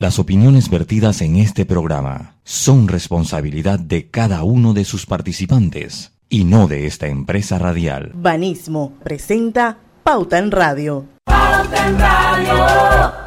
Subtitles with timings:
[0.00, 6.44] Las opiniones vertidas en este programa son responsabilidad de cada uno de sus participantes y
[6.44, 8.10] no de esta empresa radial.
[8.14, 11.04] Banismo presenta Pauta en Radio.
[11.26, 13.19] Pauta en Radio.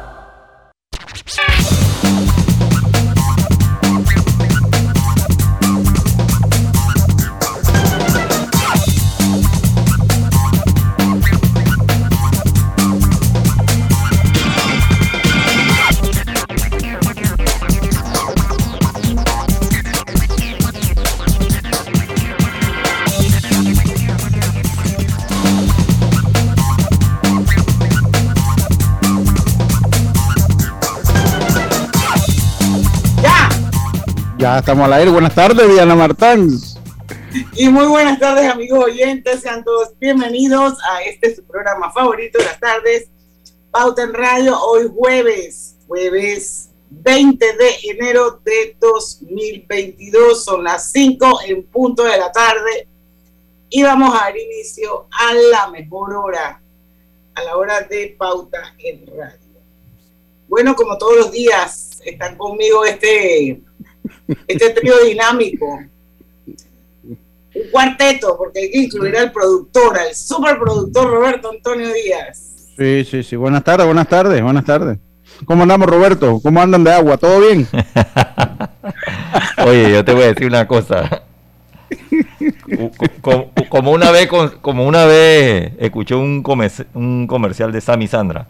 [34.44, 35.10] Ya estamos al aire.
[35.10, 36.50] Buenas tardes, Diana Martán.
[37.54, 39.40] Y muy buenas tardes, amigos oyentes.
[39.40, 43.08] Sean todos bienvenidos a este su programa favorito de las tardes,
[43.70, 44.60] Pauta en Radio.
[44.60, 50.44] Hoy jueves, jueves 20 de enero de 2022.
[50.44, 52.86] Son las 5 en punto de la tarde.
[53.70, 56.60] Y vamos a dar inicio a la mejor hora,
[57.34, 59.38] a la hora de Pauta en Radio.
[60.48, 63.62] Bueno, como todos los días, están conmigo este
[64.46, 65.80] este trío dinámico.
[67.06, 72.72] Un cuarteto, porque hay que incluir al productor, al superproductor Roberto Antonio Díaz.
[72.76, 73.36] Sí, sí, sí.
[73.36, 74.98] Buenas tardes, buenas tardes, buenas tardes.
[75.44, 76.40] ¿Cómo andamos, Roberto?
[76.42, 77.16] ¿Cómo andan de agua?
[77.16, 77.66] ¿Todo bien?
[79.66, 81.22] Oye, yo te voy a decir una cosa.
[83.68, 84.28] Como, una vez,
[84.60, 86.42] como una vez escuché un,
[86.94, 88.46] un comercial de Sammy Sandra,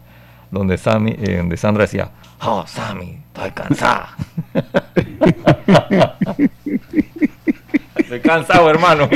[0.51, 2.11] donde, Sammy, eh, donde Sandra decía,
[2.43, 4.17] oh, Sammy, estoy cansada.
[7.97, 9.09] estoy cansado, hermano.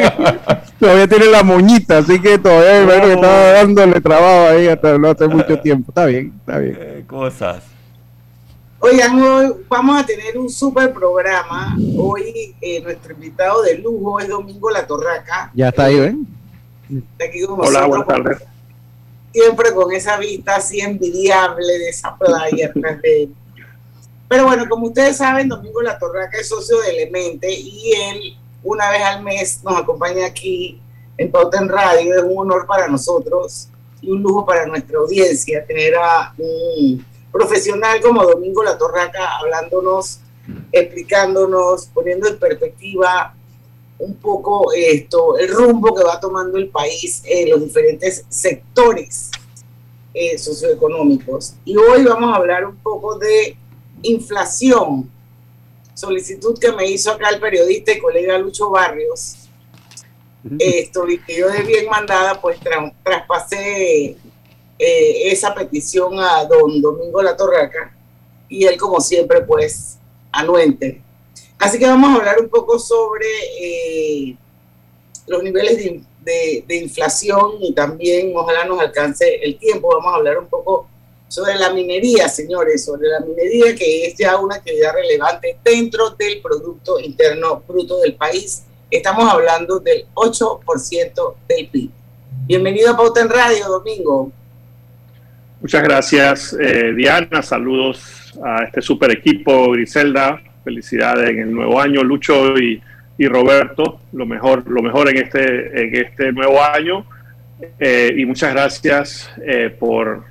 [0.79, 3.01] todavía tiene la moñita, así que todavía oh.
[3.01, 5.91] que estaba dándole trabajo ahí hasta no hace mucho tiempo.
[5.91, 7.05] Está bien, está bien.
[7.07, 7.63] cosas.
[8.81, 11.77] Oigan, hoy vamos a tener un super programa.
[11.97, 15.51] Hoy eh, nuestro invitado de lujo es Domingo La Torraca.
[15.55, 16.27] Ya está ahí, ¿ven?
[17.59, 18.58] Hola, buenas tardes
[19.39, 22.73] siempre con esa vista así envidiable de esa playa
[24.29, 28.91] Pero bueno, como ustedes saben, Domingo La Torraca es socio de Elemente y él una
[28.91, 30.83] vez al mes nos acompaña aquí
[31.17, 32.15] en Pauta en Radio.
[32.15, 33.69] Es un honor para nosotros
[34.03, 40.21] y un lujo para nuestra audiencia tener a un profesional como Domingo La Torraca hablándonos,
[40.73, 43.35] explicándonos, poniendo en perspectiva
[43.99, 49.31] un poco esto, el rumbo que va tomando el país en los diferentes sectores
[50.15, 51.55] eh, socioeconómicos.
[51.65, 53.57] Y hoy vamos a hablar un poco de
[54.03, 55.11] inflación,
[55.95, 59.35] solicitud que me hizo acá el periodista y colega Lucho Barrios.
[60.59, 62.59] Esto, y que yo de bien mandada, pues
[63.03, 64.17] traspasé
[64.79, 67.93] eh, esa petición a don Domingo La Torraca
[68.49, 69.99] y él, como siempre, pues
[70.31, 71.03] anuente
[71.59, 73.27] Así que vamos a hablar un poco sobre
[73.61, 74.37] eh,
[75.27, 80.47] los niveles de, inflación y también, ojalá nos alcance el tiempo, vamos a hablar un
[80.47, 80.89] poco
[81.27, 86.41] sobre la minería, señores, sobre la minería que es ya una actividad relevante dentro del
[86.41, 88.65] Producto Interno Bruto del país.
[88.91, 91.91] Estamos hablando del 8% del PIB.
[92.47, 94.33] Bienvenido a Pauta en Radio, Domingo.
[95.61, 97.43] Muchas gracias, eh, Diana.
[97.43, 102.83] Saludos a este super equipo, Griselda, Felicidades en el nuevo año, Lucho y,
[103.27, 104.01] Roberto.
[104.13, 107.07] Lo mejor, lo mejor en este, en este nuevo año.
[107.81, 110.25] Eh, y muchas gracias eh, por,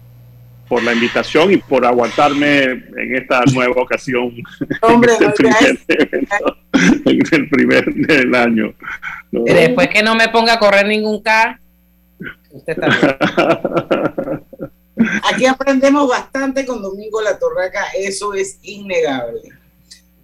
[0.69, 4.31] por la invitación y por aguantarme en esta nueva ocasión.
[4.81, 5.33] Hombre, en
[7.31, 8.75] el primer del año.
[9.31, 11.59] Después que no me ponga a correr ningún car,
[12.51, 12.77] usted
[15.31, 19.56] Aquí aprendemos bastante con Domingo La Torraca, eso es innegable.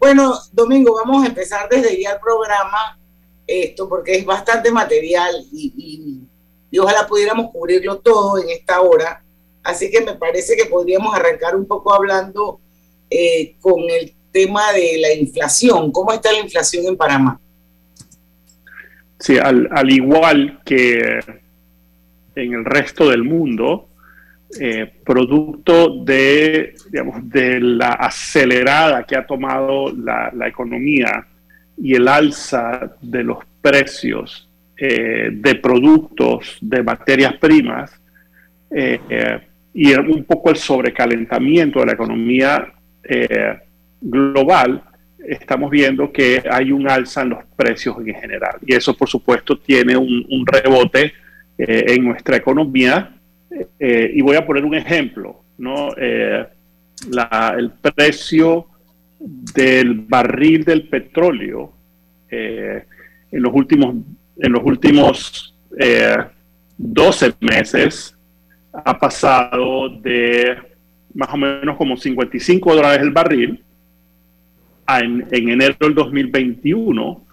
[0.03, 2.99] Bueno, Domingo, vamos a empezar desde ya el programa,
[3.47, 6.19] esto porque es bastante material y,
[6.77, 9.23] ojalá pudiéramos cubrirlo todo en esta hora.
[9.63, 12.59] Así que me parece que podríamos arrancar un poco hablando
[13.09, 15.89] eh, con el tema de la inflación.
[15.93, 17.39] ¿Cómo está la inflación en Panamá?
[19.19, 21.21] Sí, al, al igual que
[22.35, 23.87] en el resto del mundo,
[24.59, 31.25] eh, producto de, digamos, de la acelerada que ha tomado la, economía
[31.77, 37.99] y el alza de los precios eh, de productos, de materias primas,
[38.69, 39.39] eh,
[39.73, 42.73] y un poco el sobrecalentamiento de la economía
[44.01, 44.83] global,
[45.27, 48.57] estamos viendo que hay un alza en los precios en general.
[48.65, 51.13] Y eso, por supuesto, tiene un, un rebote
[51.57, 53.13] en nuestra economía
[53.79, 55.89] eh, y voy a poner un ejemplo, ¿no?
[55.97, 56.45] Eh,
[57.57, 58.67] el precio
[59.19, 61.73] del barril del petróleo
[62.29, 62.85] eh,
[63.31, 63.95] en los últimos,
[64.37, 65.55] en los últimos
[66.77, 68.15] 12 eh, meses
[68.73, 70.57] ha pasado de
[71.13, 73.63] más o menos como 55 dólares el barril
[74.87, 77.25] en, en enero del 2021.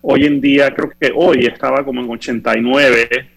[0.00, 3.30] Hoy en día, creo que hoy estaba como en 89,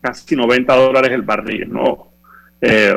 [0.00, 2.12] casi 90 dólares el barril, ¿no?
[2.60, 2.94] Eh,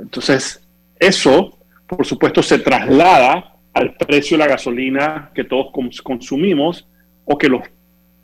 [0.00, 0.62] entonces,
[0.98, 5.72] eso, por supuesto, se traslada al precio de la gasolina que todos
[6.02, 6.86] consumimos
[7.24, 7.62] o que los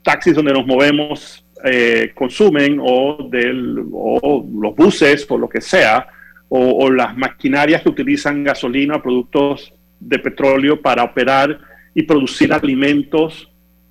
[0.02, 6.06] taxis donde nos movemos eh, consumen o, del, los buses o lo que sea,
[6.48, 11.60] o, las maquinarias que utilizan gasolina o productos de petróleo para operar
[11.94, 13.50] y producir alimentos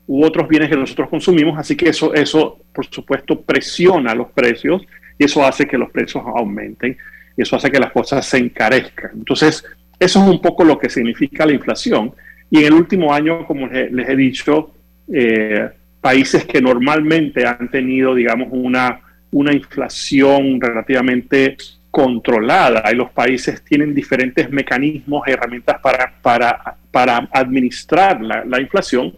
[0.10, 1.60] u otros bienes que nosotros consumimos.
[1.60, 4.82] Así que eso, eso, por supuesto, presiona los precios
[5.20, 6.98] y eso hace que los precios aumenten
[7.38, 9.12] y eso hace que las cosas se encarezcan.
[9.14, 9.64] Entonces,
[10.00, 12.12] eso es un poco lo que significa la inflación.
[12.50, 14.74] Y en el último año, como les, he dicho,
[15.14, 15.70] eh,
[16.02, 21.56] países que normalmente han tenido, digamos, una, una inflación relativamente
[21.92, 29.14] controlada y los países tienen diferentes mecanismos herramientas para, para, para administrar la, la inflación,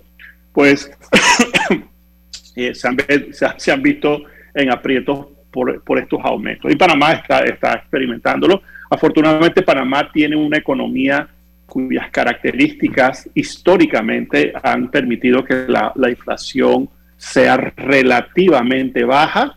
[0.54, 0.92] pues
[2.56, 6.72] eh, se, han, visto en aprietos por, estos aumentos.
[6.72, 8.62] Y Panamá está, está experimentándolo.
[8.90, 11.28] Afortunadamente Panamá tiene una economía
[11.66, 19.56] cuyas características históricamente han permitido que la, la inflación sea relativamente baja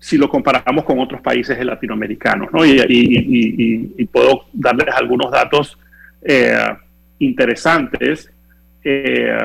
[0.00, 2.50] si lo comparamos con otros países latinoamericanos.
[2.52, 2.64] ¿no?
[2.64, 5.78] Y, puedo darles algunos datos
[6.22, 6.66] eh,
[7.18, 8.32] interesantes.
[8.82, 9.38] Eh,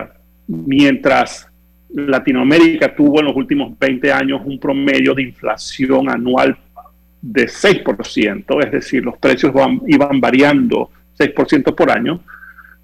[0.48, 1.48] mientras
[1.90, 6.58] Latinoamérica tuvo en los últimos 20 años un promedio de inflación anual
[7.22, 9.54] de 6%, es decir, los precios
[9.88, 12.22] iban variando 6% por año,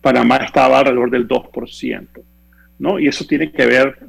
[0.01, 2.07] Panamá estaba alrededor del 2%.
[2.79, 2.99] ¿no?
[2.99, 3.99] Y eso tiene que ver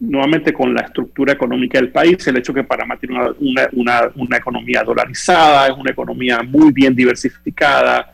[0.00, 3.16] nuevamente con la estructura económica del país, el hecho que Panamá tiene
[3.72, 8.12] una, economía dolarizada, es una economía muy bien diversificada,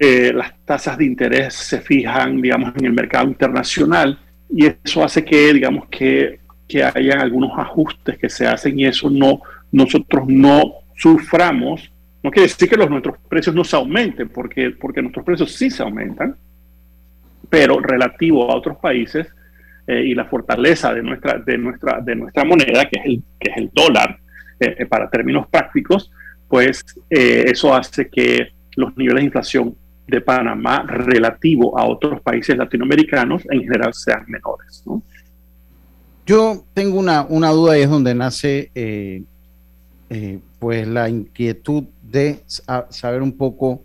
[0.00, 4.18] eh, las tasas de interés se fijan, digamos, en el mercado internacional
[4.50, 9.08] y eso hace que, digamos, que, que hayan algunos ajustes que se hacen y eso
[9.08, 11.92] no, nosotros no suframos.
[12.24, 15.70] No quiere decir que los, nuestros precios no se aumenten, porque, porque nuestros precios sí
[15.70, 16.36] se aumentan,
[17.48, 19.28] pero relativo a otros países
[19.86, 23.50] eh, y la fortaleza de nuestra, de, nuestra, de nuestra moneda, que es el, que
[23.50, 24.18] es el dólar,
[24.58, 26.10] eh, eh, para términos prácticos,
[26.48, 33.42] pues eso hace que los niveles de inflación de Panamá relativo a otros países latinoamericanos
[33.50, 34.84] en general sean menores.
[36.26, 39.22] Yo tengo una, una duda y es donde nace eh,
[40.58, 42.42] pues la inquietud de
[42.88, 43.82] saber un poco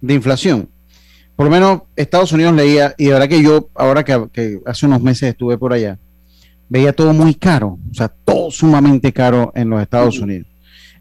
[0.00, 0.68] de inflación.
[1.36, 5.00] Por lo menos Estados Unidos leía, y de verdad que yo, ahora que, hace unos
[5.00, 5.98] meses estuve por allá,
[6.68, 10.48] veía todo muy caro, o sea, todo sumamente caro en los Estados Unidos.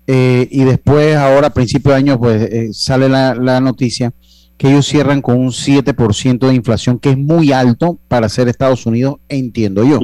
[0.07, 4.13] Eh, y después, ahora a principio de año, pues eh, sale la, la, noticia
[4.61, 8.85] que ellos cierran con un 7% de inflación, que es muy alto para ser Estados
[8.85, 9.97] Unidos, entiendo yo.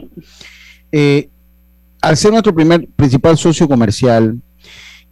[0.91, 1.29] Eh,
[2.01, 4.41] al ser nuestro primer principal socio comercial,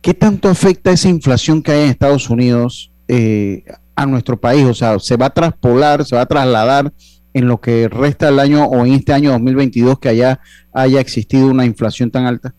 [0.02, 4.66] ¿qué tanto afecta esa inflación que hay en Estados Unidos eh, a nuestro país?
[4.66, 6.92] O sea, ¿se va a traspolar, se va a trasladar
[7.36, 10.40] en lo que resta del año o en este año 2022 que haya,
[10.74, 12.56] haya existido una inflación tan alta?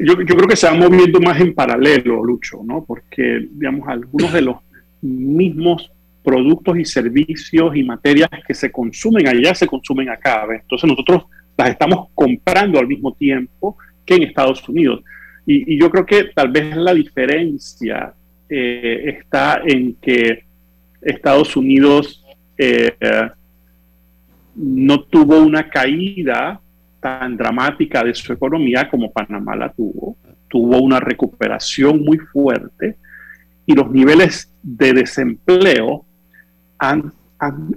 [0.00, 2.84] Yo, creo que se va moviendo más en paralelo, Lucho, ¿no?
[2.84, 4.56] Porque, digamos, algunos de los
[5.04, 5.90] mismos
[6.22, 10.46] productos y servicios y materias que se consumen allá se consumen acá.
[10.50, 11.24] Entonces nosotros
[11.56, 15.02] las estamos comprando al mismo tiempo que en Estados Unidos.
[15.46, 18.14] Y, yo creo que tal vez la diferencia
[18.48, 20.44] eh, está en que
[21.02, 22.24] Estados Unidos
[22.56, 22.96] eh,
[24.56, 26.58] no tuvo una caída
[27.00, 30.16] tan dramática de su economía como Panamá la tuvo.
[30.48, 32.96] Tuvo una recuperación muy fuerte
[33.66, 36.04] y los niveles de desempleo
[36.78, 37.12] han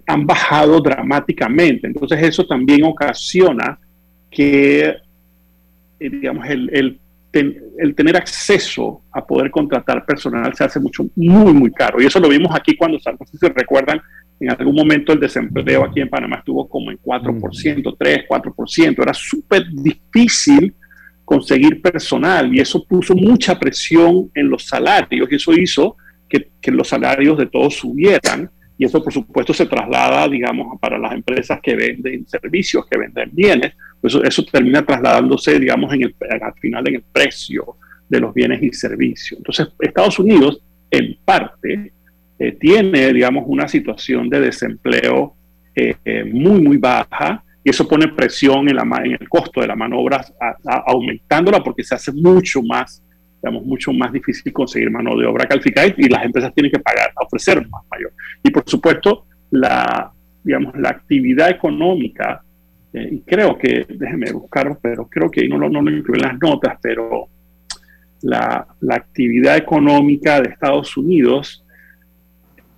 [0.06, 1.88] han, bajado dramáticamente.
[1.88, 3.80] Entonces eso también ocasiona
[4.30, 4.96] que,
[6.00, 7.00] eh, digamos, el, el,
[7.78, 12.02] el, tener acceso a poder contratar personal se hace mucho, muy, muy caro.
[12.02, 14.02] Y eso lo vimos aquí cuando, no sé si recuerdan,
[14.40, 19.02] en algún momento el desempleo aquí en Panamá estuvo como en 4%, 3, 4%.
[19.02, 20.74] Era súper difícil
[21.28, 25.98] conseguir personal y eso puso mucha presión en los salarios y eso hizo
[26.30, 30.98] que, que los salarios de todos subieran y eso por supuesto se traslada, digamos, para
[30.98, 36.16] las empresas que venden servicios, que venden bienes, pues eso, termina trasladándose, digamos, en el,
[36.42, 37.76] al final en el precio
[38.08, 39.40] de los bienes y servicios.
[39.40, 41.92] Entonces, Estados Unidos, en parte,
[42.40, 45.36] eh, tiene, digamos, una situación de desempleo
[45.76, 49.76] eh, eh, muy, muy baja y eso pone presión en, en el costo de la
[49.76, 50.26] manobra,
[50.86, 53.04] aumentándola porque se hace mucho más,
[53.44, 57.12] digamos, mucho más difícil conseguir mano de obra calificada y las empresas tienen que pagar,
[57.22, 58.14] ofrecer más mayor.
[58.42, 60.10] Y por supuesto, la,
[60.42, 62.42] digamos, la actividad económica,
[62.94, 67.28] y creo que, déjeme buscarlo, pero creo que no, no, lo incluyen las notas, pero
[68.22, 71.66] la, actividad económica de Estados Unidos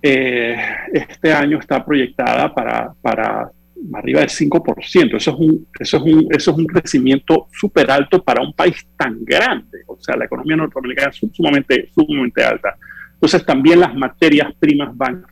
[0.02, 0.56] eh,
[0.92, 3.52] este año está proyectada para
[3.94, 5.16] arriba del 5%.
[5.16, 8.86] Eso es un, eso es un, eso es un crecimiento súper alto para un país
[8.96, 9.78] tan grande.
[9.86, 12.76] O sea, la economía norteamericana es sumamente, sumamente alta.
[13.14, 15.24] Entonces también las materias primas van,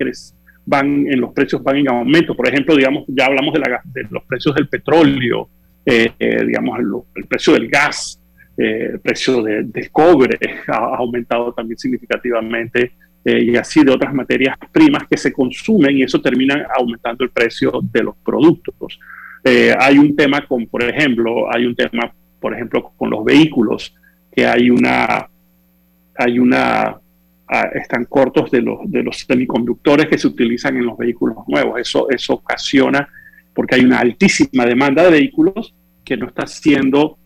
[0.67, 2.35] van en los precios van en aumento.
[2.35, 5.49] Por ejemplo, digamos, ya hablamos de, la, de los precios del petróleo,
[5.87, 6.79] eh, eh, digamos,
[7.15, 8.21] el, precio del gas,
[8.59, 10.39] el precio del cobre
[10.69, 12.93] ha aumentado también significativamente.
[13.29, 17.31] Eh, y así de otras materias primas que se consumen y eso termina aumentando el
[17.31, 18.99] precio de los productos.
[19.45, 23.95] Eh, hay un tema con, por ejemplo, hay un tema, por ejemplo, con los vehículos,
[24.33, 25.29] que hay una,
[26.17, 26.99] hay una,
[27.49, 31.79] ah, están cortos de los, de los semiconductores que se utilizan en los vehículos nuevos.
[31.79, 33.11] Eso, eso ocasiona,
[33.53, 37.19] porque hay una altísima demanda de vehículos que no está siendo,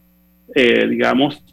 [0.53, 1.45] eh, digamos,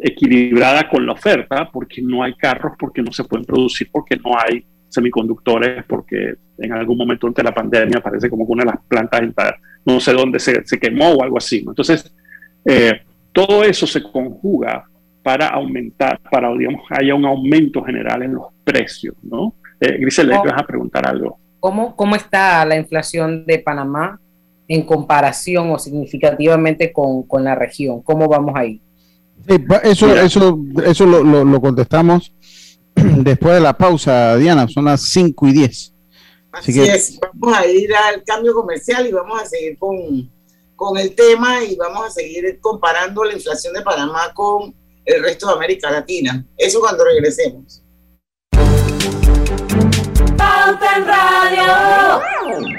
[0.00, 4.32] equilibrada con la oferta, porque no hay carros, porque no se pueden producir, porque no
[4.38, 8.80] hay semiconductores, porque en algún momento durante la pandemia parece como que una de las
[8.86, 11.64] plantas, no sé dónde se, se quemó o algo así.
[11.66, 12.12] Entonces,
[12.64, 13.00] eh,
[13.32, 14.84] todo eso se conjuga
[15.22, 19.54] para aumentar, para, digamos, haya un aumento general en los precios, ¿no?
[19.80, 21.38] Eh, Grisel, vas a preguntar algo.
[21.60, 24.20] ¿Cómo, ¿Cómo está la inflación de Panamá
[24.68, 28.02] en comparación o significativamente con, con la región?
[28.02, 28.80] ¿Cómo vamos ahí?
[29.82, 32.32] Eso, eso, eso lo, contestamos
[32.94, 35.94] después de la pausa, Diana, son las 5 y 10.
[36.52, 40.30] Así, es, vamos a ir al cambio comercial y vamos a seguir con,
[40.74, 45.46] con el tema y vamos a seguir comparando la inflación de Panamá con el resto
[45.48, 46.44] de América Latina.
[46.56, 47.82] Eso cuando regresemos.
[50.36, 52.78] Pauta en Radio.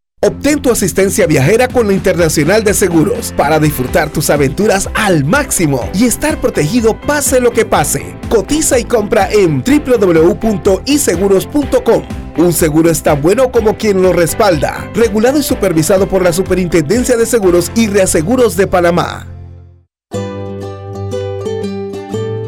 [0.23, 5.89] Obtén tu asistencia viajera con la Internacional de Seguros para disfrutar tus aventuras al máximo
[5.95, 8.15] y estar protegido pase lo que pase.
[8.29, 12.03] Cotiza y compra en www.iseguros.com.
[12.37, 14.87] Un seguro es tan bueno como quien lo respalda.
[14.93, 19.25] Regulado y supervisado por la Superintendencia de Seguros y Reaseguros de Panamá.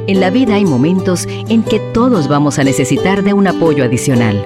[0.05, 4.45] En la vida hay momentos en que todos vamos a necesitar de un apoyo adicional.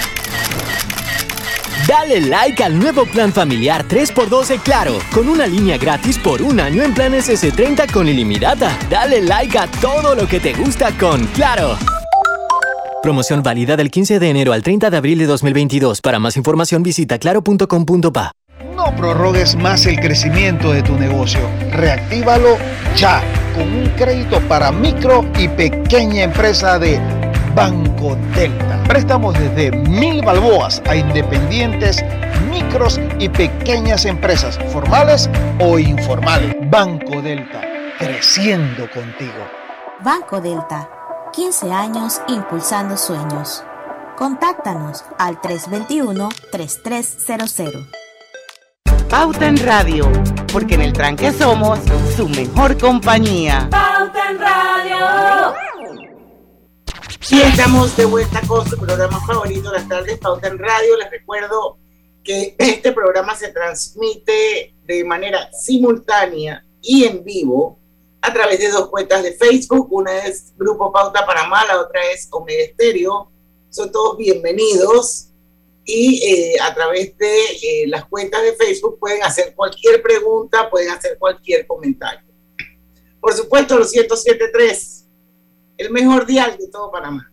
[1.91, 6.83] Dale like al nuevo plan familiar 3x12 Claro, con una línea gratis por un año
[6.83, 8.79] en planes S30 con ilimitada.
[8.89, 11.77] Dale like a todo lo que te gusta con Claro.
[13.03, 15.99] Promoción válida del 15 de enero al 30 de abril de 2022.
[15.99, 18.31] Para más información visita claro.com.pa.
[18.73, 21.41] No prorrogues más el crecimiento de tu negocio.
[21.71, 22.57] Reactívalo
[22.95, 23.21] ya
[23.53, 27.01] con un crédito para micro y pequeña empresa de
[27.55, 28.83] Banco Delta.
[28.87, 32.03] Préstamos desde mil balboas a independientes,
[32.49, 35.29] micros y pequeñas empresas, formales
[35.59, 36.55] o informales.
[36.69, 37.61] Banco Delta,
[37.99, 39.45] creciendo contigo.
[40.03, 40.89] Banco Delta,
[41.33, 43.63] 15 años impulsando sueños.
[44.17, 47.87] Contáctanos al 321-3300.
[49.09, 50.11] Pauta en Radio,
[50.53, 51.79] porque en el tranque somos
[52.15, 53.67] su mejor compañía.
[53.69, 55.51] Pauta en Radio.
[57.29, 60.97] Y estamos de vuelta con su programa favorito, las tardes Pauta en Radio.
[60.97, 61.77] Les recuerdo
[62.23, 67.77] que este programa se transmite de manera simultánea y en vivo
[68.21, 69.87] a través de dos cuentas de Facebook.
[69.91, 73.31] Una es Grupo Pauta Panamá, la otra es Omega Estéreo.
[73.69, 75.27] Son todos bienvenidos
[75.85, 80.89] y eh, a través de eh, las cuentas de Facebook pueden hacer cualquier pregunta, pueden
[80.89, 82.27] hacer cualquier comentario.
[83.21, 85.00] Por supuesto, los 107.3,
[85.81, 87.31] el mejor dial de todo Panamá.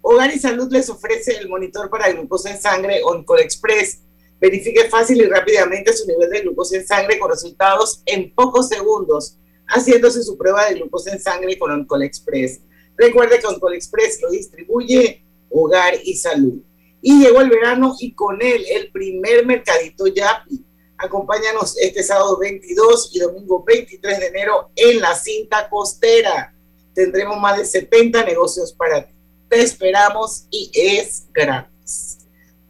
[0.00, 4.00] Hogar y Salud les ofrece el monitor para glucosa en sangre Oncol Express.
[4.40, 9.36] Verifique fácil y rápidamente su nivel de glucosa en sangre con resultados en pocos segundos,
[9.66, 12.60] haciéndose su prueba de glucosa en sangre con Oncol Express.
[12.96, 16.62] Recuerde que Oncol Express lo distribuye Hogar y Salud.
[17.02, 20.64] Y llegó el verano y con él el primer mercadito Yapi.
[20.96, 26.54] Acompáñanos este sábado 22 y domingo 23 de enero en la cinta costera.
[26.94, 29.12] Tendremos más de 70 negocios para ti.
[29.48, 32.18] Te esperamos y es gratis.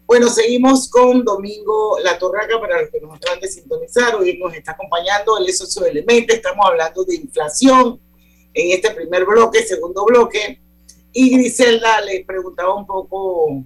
[0.06, 4.16] Bueno, seguimos con Domingo La Torraca para los que nos acaban de sintonizar.
[4.16, 6.34] Hoy nos está acompañando el socio de Elemente.
[6.34, 8.00] Estamos hablando de inflación
[8.52, 10.60] en este primer bloque, segundo bloque.
[11.12, 13.62] Y Griselda le preguntaba un poco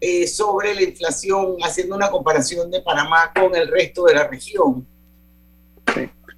[0.00, 4.86] eh, sobre la inflación, haciendo una comparación de Panamá con el resto de la región.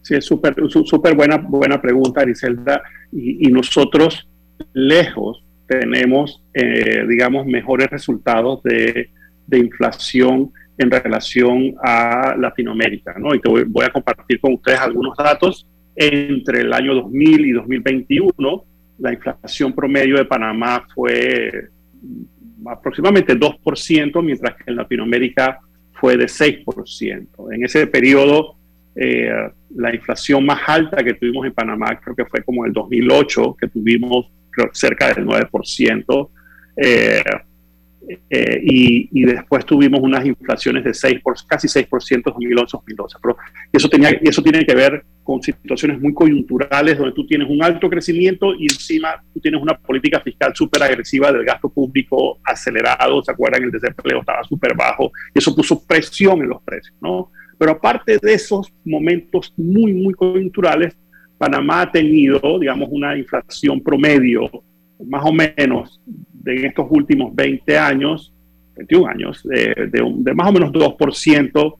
[0.03, 2.83] Sí, es súper súper buena, buena pregunta, Griselda.
[3.17, 4.29] Y, nosotros,
[4.73, 9.11] lejos, tenemos, eh, digamos, mejores resultados de,
[9.47, 13.15] de, inflación en relación a Latinoamérica.
[13.19, 13.35] ¿no?
[13.35, 15.67] Y te voy, voy a compartir con ustedes algunos datos.
[15.95, 18.65] Entre el año 2000 y 2021,
[18.99, 21.69] la inflación promedio de Panamá fue
[22.67, 25.61] aproximadamente 2%, mientras que en Latinoamérica
[25.93, 27.55] fue de 6%.
[27.55, 28.57] En ese periodo,
[28.97, 33.57] eh, la inflación más alta que tuvimos en Panamá creo que fue como el 2008,
[33.61, 34.27] que tuvimos
[34.73, 36.29] cerca del 9%.
[36.77, 37.23] Eh,
[38.29, 41.89] eh, y, después tuvimos unas inflaciones de 6 por, casi 6%
[42.23, 43.17] 2011-2012.
[43.23, 43.37] Pero
[43.73, 47.89] eso, tenía, eso tiene que ver con situaciones muy coyunturales donde tú tienes un alto
[47.89, 53.33] crecimiento y encima tú tienes una política fiscal súper agresiva del gasto público acelerado, ¿se
[53.33, 53.63] acuerdan?
[53.63, 57.31] El desempleo estaba súper bajo y eso puso presión en los precios, ¿no?
[57.59, 60.97] Pero aparte de esos momentos muy, muy coyunturales,
[61.39, 64.51] Panamá ha tenido, digamos, una inflación promedio
[65.05, 68.33] más o menos de estos últimos 20 años,
[68.77, 71.75] 21 años, de, de, más o menos 2%,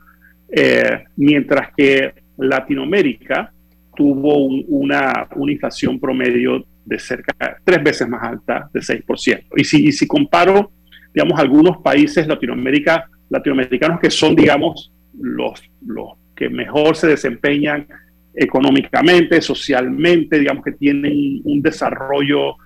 [0.57, 3.53] eh, mientras que Latinoamérica
[3.97, 9.45] tuvo una, una, inflación promedio de cerca tres veces más alta, de 6%.
[9.57, 10.73] Y si, y si comparo,
[11.13, 17.87] digamos, algunos países Latinoamérica, latinoamericanos que son, digamos, los, los que mejor se desempeñan
[18.35, 22.57] económicamente, socialmente, digamos, que tienen un desarrollo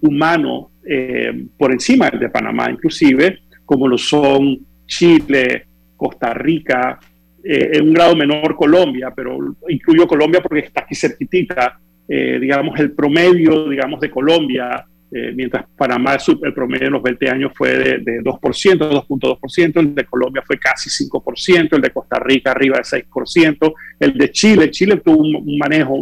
[0.00, 6.98] humano eh, por encima del de Panamá, inclusive, como lo son Chile, Costa Rica,
[7.42, 9.38] eh, en un grado menor Colombia, pero
[9.68, 16.16] incluyo Colombia porque está aquí cerquitita, eh, digamos, el promedio, digamos, de Colombia, mientras Panamá
[16.42, 20.58] el promedio en los 20 años fue de, de 2%, 2.2%, el de Colombia fue
[20.58, 25.58] casi 5%, el de Costa Rica arriba de 6%, el de Chile, Chile tuvo un,
[25.58, 26.00] manejo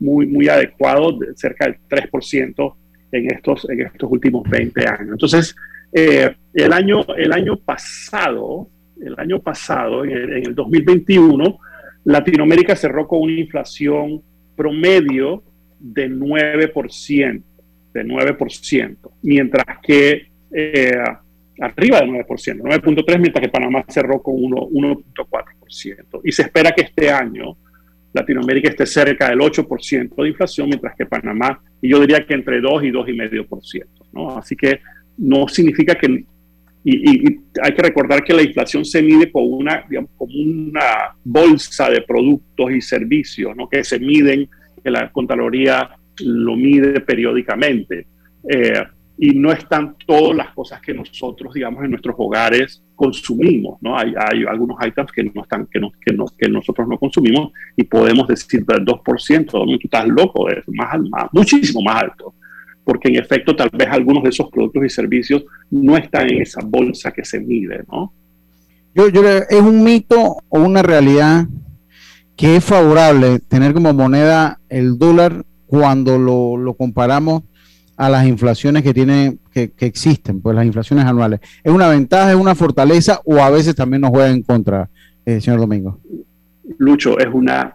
[0.00, 2.74] muy, muy adecuado, de cerca del 3%,
[3.12, 5.10] en estos, en estos últimos 20 años.
[5.12, 5.54] Entonces,
[5.92, 8.68] eh, el, año, el año pasado,
[9.00, 11.58] el año pasado, en el, 2021,
[12.04, 14.20] Latinoamérica cerró con una inflación
[14.56, 15.42] promedio
[15.78, 17.42] de 9%,
[17.94, 20.98] de 9%, mientras que eh,
[21.60, 26.20] arriba del 9%, 9.3%, mientras que Panamá cerró con 1.4%.
[26.24, 27.56] Y se espera que este año
[28.12, 32.60] Latinoamérica esté cerca del 8% de inflación, mientras que Panamá, y yo diría que entre
[32.60, 33.86] 2 y 2,5%.
[34.12, 34.36] ¿no?
[34.36, 34.80] Así que
[35.16, 36.24] no significa que
[36.86, 42.02] y, hay que recordar que la inflación se mide con una, como una bolsa de
[42.02, 43.68] productos y servicios, ¿no?
[43.68, 44.50] que se miden,
[44.82, 48.06] que la Contraloría lo mide periódicamente.
[48.48, 48.82] Eh,
[49.16, 53.96] y no están todas las cosas que nosotros, digamos, en nuestros hogares consumimos, ¿no?
[53.96, 54.12] Hay,
[54.48, 58.26] algunos items que no están, que, no, que, no, que nosotros no consumimos y podemos
[58.26, 62.34] decir del 2%, tú estás loco, es más, más, muchísimo más alto
[62.84, 66.60] porque en efecto tal vez algunos de esos productos y servicios no están en esa
[66.62, 68.12] bolsa que se mide, ¿no?
[68.94, 71.46] Yo, yo, es un mito o una realidad
[72.36, 75.44] que es favorable tener como moneda el dólar
[75.78, 77.42] cuando lo, lo comparamos
[77.96, 81.40] a las inflaciones que tienen, que, que, existen, pues las inflaciones anuales.
[81.62, 84.88] ¿Es una ventaja, es una fortaleza o a veces también nos juega en contra,
[85.24, 86.00] eh, señor Domingo?
[86.78, 87.74] Lucho, es una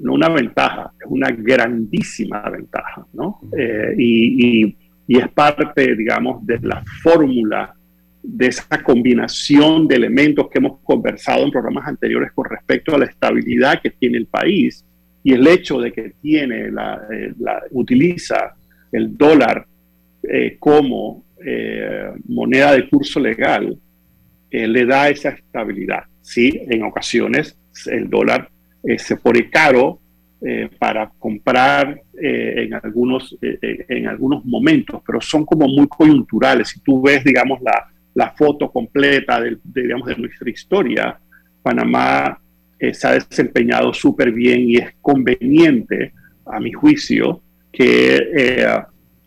[0.00, 3.40] no una ventaja, es una grandísima ventaja, ¿no?
[3.56, 4.76] Eh, y,
[5.08, 7.74] es parte, digamos, de la fórmula
[8.22, 13.06] de esa combinación de elementos que hemos conversado en programas anteriores con respecto a la
[13.06, 14.84] estabilidad que tiene el país
[15.22, 17.32] y el hecho de que tiene la, eh,
[17.72, 18.54] utiliza
[18.92, 19.66] el dólar
[20.22, 21.24] eh, como
[22.26, 23.78] moneda de curso legal
[24.50, 26.02] le da esa estabilidad.
[26.20, 28.50] Sí, en ocasiones el dólar
[28.82, 30.00] eh, se pone caro
[30.40, 36.68] eh, para comprar eh, en, algunos, en algunos momentos, pero son como muy coyunturales.
[36.68, 41.18] Si tú ves, digamos, la, la foto completa de, digamos, de nuestra historia,
[41.62, 42.40] Panamá
[42.92, 46.12] se ha desempeñado súper bien y es conveniente,
[46.46, 48.64] a mi juicio, que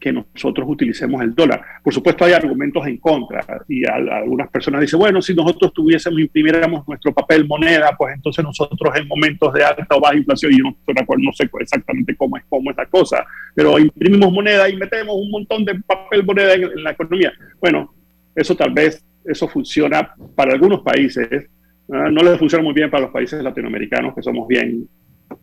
[0.01, 1.61] que nosotros utilicemos el dólar.
[1.83, 6.85] Por supuesto hay argumentos en contra y algunas personas dicen, bueno, si nosotros tuviésemos, imprimiéramos
[6.87, 10.63] nuestro papel moneda, pues entonces nosotros en momentos de alta o baja inflación, y yo
[10.65, 15.29] no sé exactamente cómo es, cómo es la cosa, pero imprimimos moneda y metemos un
[15.29, 17.31] montón de papel moneda en, la economía.
[17.59, 17.93] Bueno,
[18.35, 21.47] eso tal vez, eso funciona para algunos países,
[21.91, 24.88] no les funciona muy bien para los países latinoamericanos, que somos bien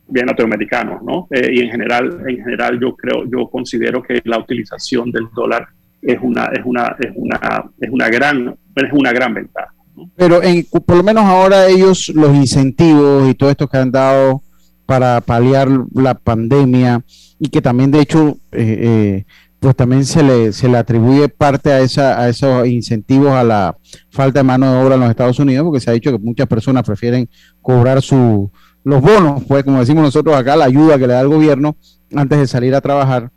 [0.06, 1.28] bien latinoamericanos, ¿no?
[1.30, 5.66] Eh, y en general, en general yo creo, yo considero que la utilización del dólar
[6.02, 9.72] es una, es una, es una, es una gran, es una gran ventaja.
[10.16, 14.42] Pero en, por lo menos ahora ellos los incentivos y todo esto que han dado
[14.86, 17.02] para paliar la pandemia
[17.38, 19.24] y que también de hecho eh, eh,
[19.60, 23.76] pues también se le, se le atribuye parte a, esa, a esos incentivos a la
[24.10, 26.46] falta de mano de obra en los Estados Unidos porque se ha dicho que muchas
[26.46, 27.28] personas prefieren
[27.60, 28.50] cobrar su,
[28.84, 31.76] los bonos, pues como decimos nosotros acá, la ayuda que le da el gobierno
[32.14, 33.30] antes de salir a trabajar.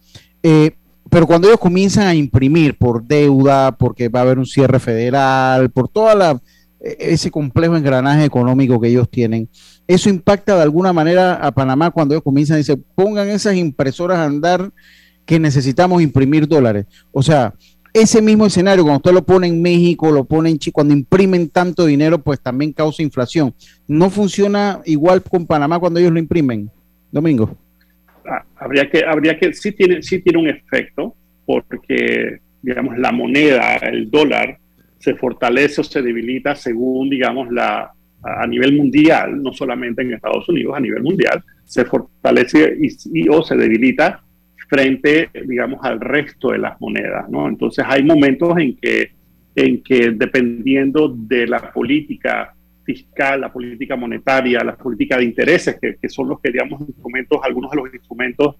[0.44, 0.72] Eh,
[1.10, 5.70] pero cuando ellos comienzan a imprimir por deuda, porque va a haber un cierre federal,
[5.70, 6.40] por toda
[6.80, 9.50] e, ese complejo engranaje económico que ellos tienen,
[9.88, 14.20] eso impacta de alguna manera a Panamá cuando ellos comienzan a decir, pongan esas impresoras
[14.20, 14.72] a andar
[15.26, 16.86] que necesitamos imprimir dólares.
[17.12, 17.54] O sea,
[17.94, 21.50] ese mismo escenario, cuando usted lo pone en México, lo pone en Chile, cuando imprimen
[21.50, 23.54] tanto dinero, pues también causa inflación.
[23.88, 26.70] ¿No funciona igual con Panamá cuando ellos lo imprimen?
[27.12, 27.58] Domingo.
[28.26, 33.76] Ah, habría que, habría que, sí tiene, sí tiene un efecto, porque, digamos, la moneda,
[33.76, 34.58] el dólar,
[35.00, 37.92] se fortalece o se debilita según, digamos, la,
[38.24, 43.44] a nivel mundial, no solamente en Estados Unidos, a nivel mundial, se fortalece y o
[43.44, 44.22] se debilita
[44.72, 47.50] frente, digamos, al resto de las monedas, ¿no?
[47.50, 49.12] Entonces hay momentos en que,
[49.54, 52.56] en que dependiendo de la política
[52.86, 57.70] fiscal, la política monetaria, la política de intereses, que, son los que, digamos, instrumentos, algunos
[57.72, 58.56] de los instrumentos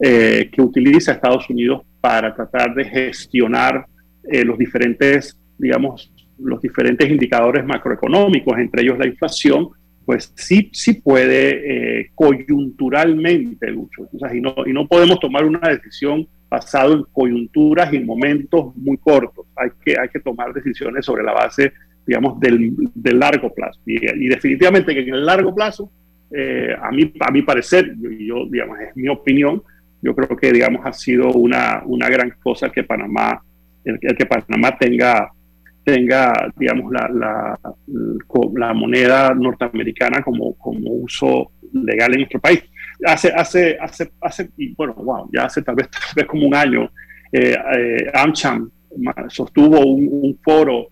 [0.00, 3.86] eh, que utiliza Estados Unidos para tratar de gestionar
[4.24, 9.68] eh, los diferentes, digamos, los diferentes indicadores macroeconómicos, entre ellos la inflación,
[10.04, 14.08] pues sí, sí puede eh, coyunturalmente, Lucho.
[14.32, 18.98] y, no, y no podemos tomar una decisión basado en coyunturas y en momentos muy
[18.98, 19.46] cortos.
[19.56, 21.72] Hay que, hay que tomar decisiones sobre la base,
[22.06, 23.80] digamos, del, del largo plazo.
[23.86, 25.90] Y, definitivamente que en el largo plazo,
[26.30, 29.62] eh, a, mí, a mi parecer, yo, digamos, es mi opinión,
[30.02, 33.42] yo creo que, digamos, ha sido una, una gran cosa que Panamá,
[33.84, 35.30] el que Panamá tenga
[35.84, 37.58] tenga, digamos, la, la,
[38.54, 42.62] la, moneda norteamericana como, como uso legal en nuestro país.
[43.04, 46.90] Hace, hace, hace, hace, bueno, wow, ya hace tal vez, tal vez como un año,
[47.32, 48.70] eh, eh AmCham
[49.28, 50.88] sostuvo un, foro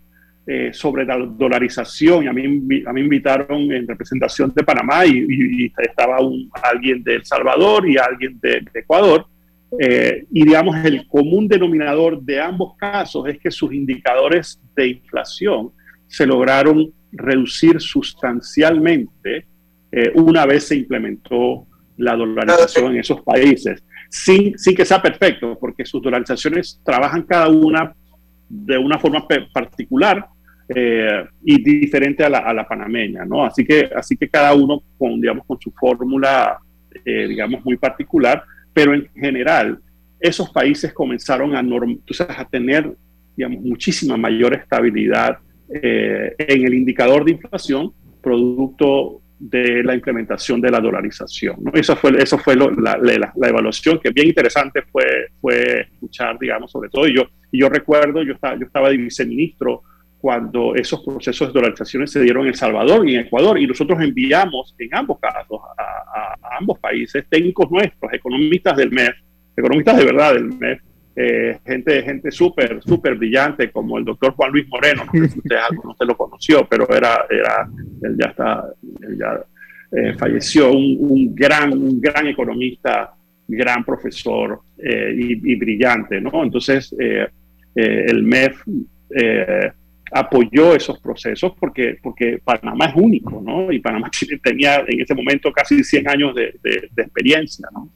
[0.46, 5.72] eh, sobre la dolarización y a mí, a mí invitaron en representación de Panamá y,
[5.79, 9.26] estaba un, alguien de El Salvador y alguien de Ecuador
[9.78, 15.70] eh, y digamos, el común denominador de ambos casos es que sus indicadores de inflación
[16.09, 19.46] se lograron reducir sustancialmente
[19.92, 25.59] eh, una vez se implementó la dolarización en esos países, sin, sin que sea perfecto,
[25.59, 27.94] porque sus dolarizaciones trabajan cada una
[28.48, 30.26] de una forma particular
[30.68, 33.44] eh, y diferente a la, panameña, ¿no?
[33.44, 36.59] Así que, así que cada uno con, digamos, con su fórmula,
[37.04, 39.78] digamos, muy particular, pero en general,
[40.18, 42.92] esos países comenzaron a, a tener,
[43.37, 45.38] digamos, muchísima mayor estabilidad
[45.72, 51.56] eh, en el indicador de inflación, producto de la implementación de la dolarización.
[51.61, 51.72] ¿no?
[51.72, 55.04] Eso fue, eso fue la, la, evaluación que bien interesante fue,
[55.40, 57.09] fue escuchar, digamos, sobre todo.
[57.09, 59.83] Y yo, y yo recuerdo, yo estaba, yo estaba de viceministro
[60.20, 64.00] cuando esos procesos de dolarización se dieron en El Salvador y en Ecuador, y nosotros
[64.02, 69.16] enviamos en ambos casos a, ambos países técnicos nuestros, economistas del MEF,
[69.56, 70.80] economistas de verdad del MEF,
[71.16, 75.38] eh, gente, gente súper, súper brillante, como el doctor Juan Luis Moreno, no sé si
[75.38, 77.68] usted, usted lo conoció, pero era, era,
[78.02, 78.64] él ya está,
[79.02, 79.40] él ya
[79.98, 83.14] eh, falleció, un, gran, un gran economista,
[83.48, 86.42] gran profesor eh, y, y, brillante, ¿no?
[86.42, 86.94] Entonces,
[87.74, 88.62] el MEF
[90.12, 93.70] apoyó esos procesos porque, porque Panamá es único, ¿no?
[93.70, 94.11] Y Panamá
[94.42, 97.88] tenía en ese momento casi 100 años de, de, experiencia, ¿no?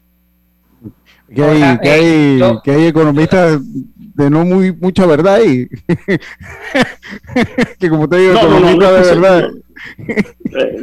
[1.34, 5.66] Que hay, que hay, que hay economistas de no muy mucha verdad ahí.
[7.78, 9.48] que como te digo, no, economistas no, de verdad.
[9.96, 10.34] Eh,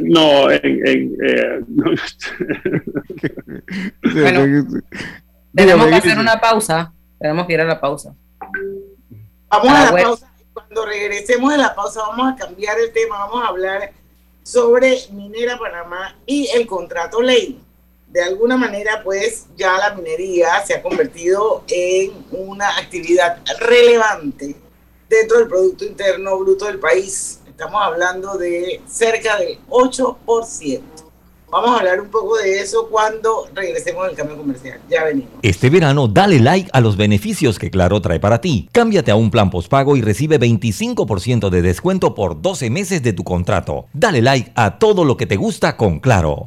[0.02, 1.60] no, en, en eh,
[4.12, 4.66] bueno,
[5.54, 6.92] tenemos que hacer una pausa.
[7.20, 8.12] Tenemos que ir a la pausa.
[9.48, 10.31] Vamos a la pausa
[10.72, 13.92] cuando regresemos de la pausa vamos a cambiar el tema, vamos a hablar
[14.42, 17.60] sobre Minera Panamá y el contrato ley.
[18.06, 24.56] De alguna manera, pues ya la minería se ha convertido en una actividad relevante
[25.10, 27.40] dentro del Producto Interno Bruto del país.
[27.46, 30.91] Estamos hablando de cerca del 8%.
[31.52, 34.80] Vamos a hablar un poco de eso cuando regresemos del cambio comercial.
[34.88, 35.28] Ya venimos.
[35.42, 38.70] Este verano, dale like a los beneficios que Claro trae para ti.
[38.72, 43.22] Cámbiate a un plan postpago y recibe 25% de descuento por 12 meses de tu
[43.22, 43.84] contrato.
[43.92, 46.46] Dale like a todo lo que te gusta con Claro.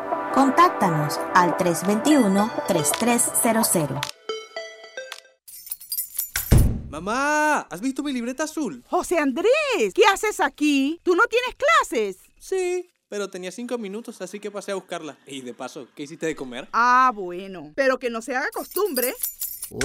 [0.33, 3.99] Contáctanos al 321-3300.
[6.89, 8.81] Mamá, ¿has visto mi libreta azul?
[8.87, 9.49] José Andrés,
[9.93, 11.01] ¿qué haces aquí?
[11.03, 12.19] ¿Tú no tienes clases?
[12.39, 15.17] Sí, pero tenía cinco minutos, así que pasé a buscarla.
[15.27, 16.69] Y de paso, ¿qué hiciste de comer?
[16.71, 19.13] Ah, bueno, pero que no se haga costumbre.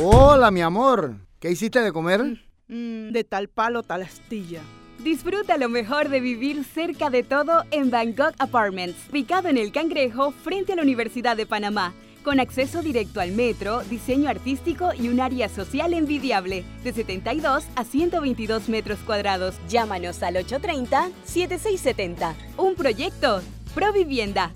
[0.00, 1.16] Hola, mi amor.
[1.40, 2.22] ¿Qué hiciste de comer?
[2.68, 4.62] Mm, de tal palo, tal astilla.
[5.02, 10.32] Disfruta lo mejor de vivir cerca de todo en Bangkok Apartments, ubicado en el Cangrejo
[10.32, 11.92] frente a la Universidad de Panamá,
[12.24, 17.84] con acceso directo al metro, diseño artístico y un área social envidiable, de 72 a
[17.84, 19.54] 122 metros cuadrados.
[19.68, 22.34] Llámanos al 830-7670.
[22.56, 23.42] Un proyecto,
[23.74, 24.52] Provivienda.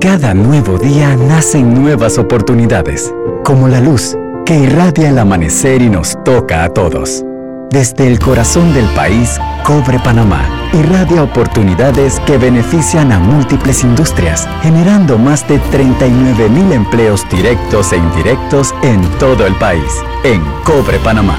[0.00, 3.12] Cada nuevo día nacen nuevas oportunidades,
[3.44, 4.16] como la luz
[4.46, 7.24] que irradia el amanecer y nos toca a todos.
[7.70, 15.18] Desde el corazón del país, Cobre Panamá irradia oportunidades que benefician a múltiples industrias, generando
[15.18, 19.90] más de 39 mil empleos directos e indirectos en todo el país.
[20.24, 21.38] En Cobre Panamá,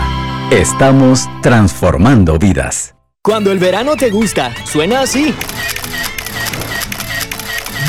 [0.52, 2.96] estamos transformando vidas.
[3.22, 5.34] Cuando el verano te gusta, suena así.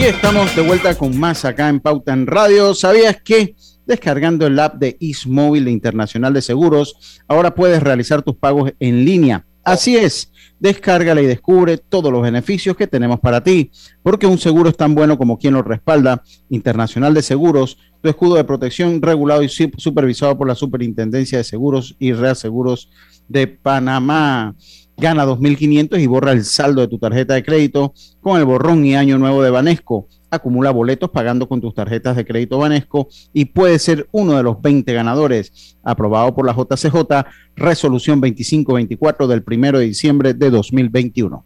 [0.00, 2.74] Y estamos de vuelta con más acá en Pauta en Radio.
[2.74, 8.34] ¿Sabías que descargando el app de Móvil de Internacional de Seguros, ahora puedes realizar tus
[8.34, 9.44] pagos en línea?
[9.62, 14.70] Así es, descárgala y descubre todos los beneficios que tenemos para ti, porque un seguro
[14.70, 16.22] es tan bueno como quien lo respalda.
[16.48, 21.94] Internacional de Seguros, tu escudo de protección regulado y supervisado por la Superintendencia de Seguros
[21.98, 22.88] y Reaseguros
[23.28, 24.56] de Panamá.
[25.00, 28.96] Gana 2.500 y borra el saldo de tu tarjeta de crédito con el borrón y
[28.96, 30.08] año nuevo de Banesco.
[30.30, 34.60] Acumula boletos pagando con tus tarjetas de crédito Banesco y puede ser uno de los
[34.60, 35.74] 20 ganadores.
[35.82, 37.24] Aprobado por la JCJ,
[37.56, 41.44] resolución 2524 del 1 de diciembre de 2021.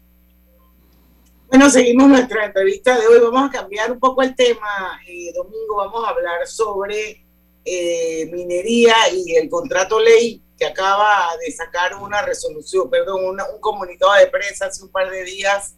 [1.47, 3.19] Bueno, seguimos nuestra entrevista de hoy.
[3.23, 4.99] Vamos a cambiar un poco el tema.
[5.07, 7.25] Eh, domingo vamos a hablar sobre
[7.63, 14.13] eh, minería y el contrato ley que acaba de sacar una resolución, perdón, un comunicado
[14.13, 15.75] de prensa hace un par de días,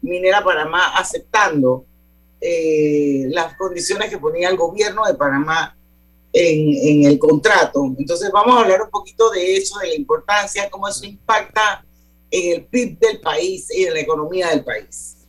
[0.00, 1.84] Minera Panamá aceptando
[2.40, 5.76] eh, las condiciones que ponía el gobierno de Panamá
[6.32, 7.84] en, en, el contrato.
[7.98, 11.84] Entonces vamos a hablar un poquito de eso, de la importancia, cómo eso impacta
[12.30, 15.21] en el PIB del país y en la economía del país.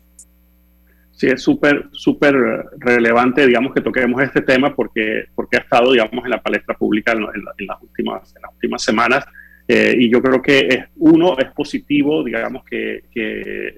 [1.23, 2.35] Sí, es súper, súper
[2.79, 7.13] relevante, digamos, que toquemos este tema porque, porque ha estado, digamos, en la palestra pública
[7.13, 9.25] en, las, últimas, en las últimas semanas.
[9.65, 13.73] Eh, y yo creo que es, uno, es positivo, digamos, que, que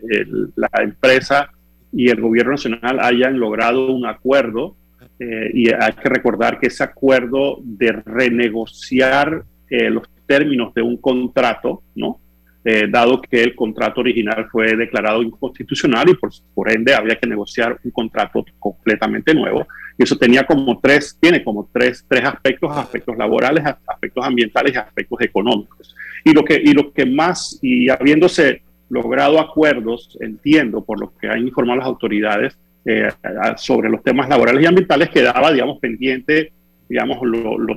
[0.55, 1.51] la empresa
[1.93, 4.75] y el gobierno nacional hayan logrado un acuerdo.
[5.19, 10.97] Eh, y hay que recordar que ese acuerdo de renegociar eh, los términos de un
[10.97, 12.21] contrato, ¿no?
[12.67, 17.30] Eh, dado que el contrato original fue declarado inconstitucional y por, por, ende había que
[17.30, 19.67] negociar un contrato completamente nuevo.
[19.95, 24.78] Y eso tenía como tres, tiene como tres, tres aspectos, aspectos laborales, aspectos ambientales y
[24.78, 25.95] aspectos económicos.
[26.23, 31.28] Y lo que, y lo que más, y habiéndose logrado acuerdos, entiendo, por lo que
[31.28, 33.10] han informado las autoridades eh,
[33.58, 36.51] sobre los temas laborales y ambientales, quedaba, digamos, pendiente,
[36.89, 37.19] digamos,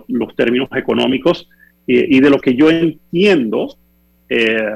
[0.09, 1.47] los términos económicos.
[1.87, 3.77] y de lo que yo entiendo,
[4.29, 4.75] eh,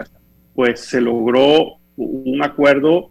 [0.55, 3.11] pues se logró un acuerdo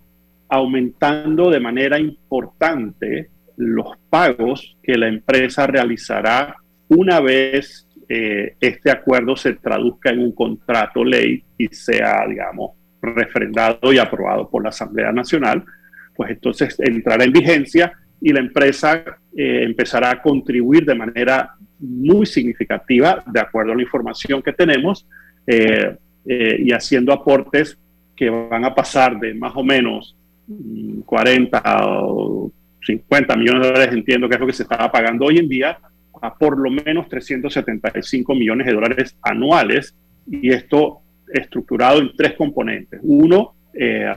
[0.49, 6.55] aumentando de manera importante los pagos que la empresa realizará
[6.87, 13.93] una vez eh, este acuerdo se traduzca en un contrato ley y sea, digamos, refrendado
[13.93, 15.63] y aprobado por la Asamblea Nacional,
[16.13, 19.05] pues entonces entrará en vigencia y la empresa
[19.37, 25.07] eh, empezará a contribuir de manera muy significativa, de acuerdo a la información que tenemos,
[26.25, 27.77] y haciendo aportes
[28.15, 30.15] que van a pasar de más o menos
[31.05, 31.63] 40 mm,
[32.03, 32.51] o
[32.85, 35.77] 50 millones de dólares, entiendo que es lo que se estaba pagando hoy en día,
[36.21, 39.95] a por lo menos 375 millones de dólares anuales,
[40.29, 41.01] y esto
[41.33, 42.99] estructurado en tres componentes.
[43.03, 44.13] Uno, eh,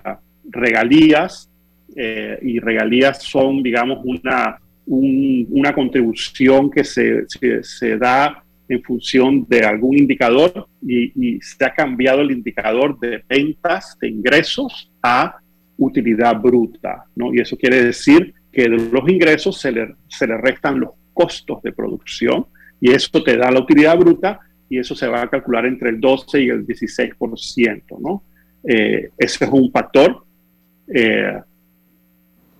[0.50, 1.50] regalías,
[1.96, 9.46] eh, y regalías son, digamos, una, una contribución que se, se, se da en función
[9.48, 15.36] de algún indicador y, se ha cambiado el indicador de ventas, de ingresos a
[15.76, 17.34] utilidad bruta, ¿no?
[17.34, 21.62] Y eso quiere decir que de los ingresos se le, se le restan los costos
[21.62, 22.46] de producción
[22.80, 26.00] y eso te da la utilidad bruta y eso se va a calcular entre el
[26.00, 28.22] 12 y el 16%, ¿no?
[28.66, 30.24] Eh, ese es un factor.
[30.92, 31.40] Eh,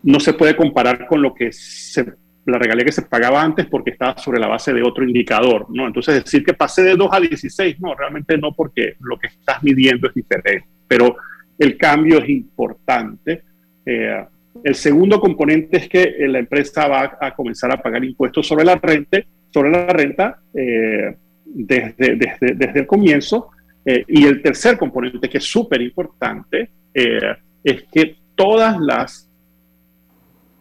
[0.03, 2.05] no se puede comparar con lo que se
[2.47, 5.87] la regalía que se pagaba antes porque estaba sobre la base de otro indicador, ¿no?
[5.87, 9.63] Entonces decir que pasé de 2 a 16, no, realmente no, porque lo que estás
[9.63, 11.17] midiendo es diferente, pero
[11.59, 13.43] el cambio es importante.
[13.87, 14.25] Eh,
[14.63, 18.65] el segundo componente es que eh, la empresa va a comenzar a pagar impuestos sobre
[18.65, 19.19] la renta,
[19.51, 23.51] sobre la renta eh, desde, desde, desde, el comienzo.
[23.87, 29.31] y el tercer componente, que es súper importante, es que todas las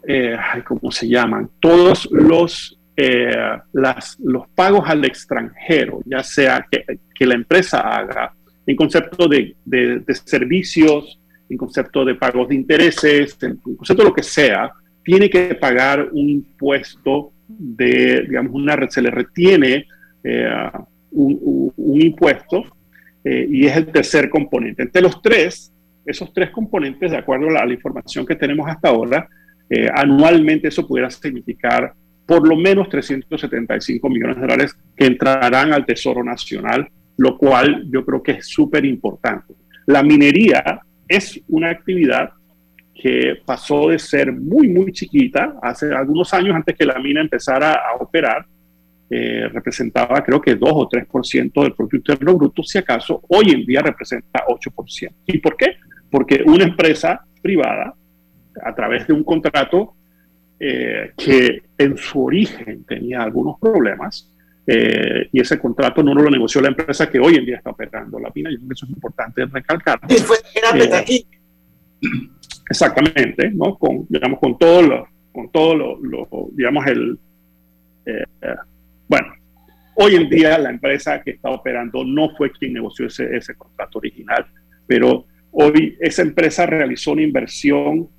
[0.07, 1.49] eh, ¿cómo se llaman?
[1.59, 3.31] Todos los, eh,
[3.73, 6.83] los pagos al extranjero, ya sea que,
[7.25, 8.33] la empresa haga
[8.65, 11.17] en concepto de, de, servicios,
[11.49, 14.69] en concepto de pagos de intereses, en concepto de lo que sea,
[15.05, 19.85] tiene que pagar un impuesto de, digamos, una, se le retiene
[20.21, 20.69] eh,
[21.11, 22.65] un, impuesto
[23.23, 24.83] y es el tercer componente.
[24.83, 25.71] Entre los tres,
[26.05, 29.29] esos tres componentes, de acuerdo a la información que tenemos hasta ahora,
[29.75, 31.93] eh, anualmente eso pudiera significar
[32.27, 38.05] por lo menos 375 millones de dólares que entrarán al Tesoro Nacional, lo cual yo
[38.05, 39.55] creo que es súper importante.
[39.87, 42.29] La minería es una actividad
[42.93, 47.73] que pasó de ser muy, muy chiquita hace algunos años antes que la mina empezara
[47.73, 48.45] a operar.
[49.09, 53.65] Eh, representaba creo que 2 o 3% del Producto Interno Bruto, si acaso hoy en
[53.65, 55.13] día representa 8%.
[55.25, 55.77] ¿Y por qué?
[56.11, 57.95] Porque una empresa privada
[58.61, 59.95] a través de un contrato
[60.59, 64.31] eh, que en su origen tenía algunos problemas
[64.65, 68.19] eh, y ese contrato no lo negoció la empresa que hoy en día está operando
[68.19, 68.49] la mina.
[68.51, 69.99] Y eso es importante recalcar.
[70.07, 71.25] Y fue eh,
[72.69, 73.77] Exactamente, ¿no?
[73.77, 75.99] Con, digamos, con todo lo, con todo lo,
[76.53, 77.19] digamos, el,
[79.07, 79.27] bueno,
[79.95, 83.99] hoy en día la empresa que está operando no fue quien negoció ese, ese contrato
[83.99, 84.45] original
[84.87, 88.09] pero hoy esa empresa realizó una inversión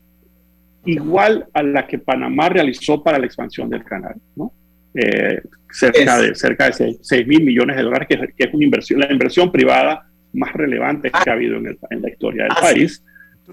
[0.85, 4.53] igual a la que Panamá realizó para la expansión del canal, ¿no?
[4.95, 9.12] Eh, cerca, de, cerca de 6, mil millones de dólares, que, es una inversión, la
[9.12, 13.05] inversión privada más relevante que ha habido en, la historia del país.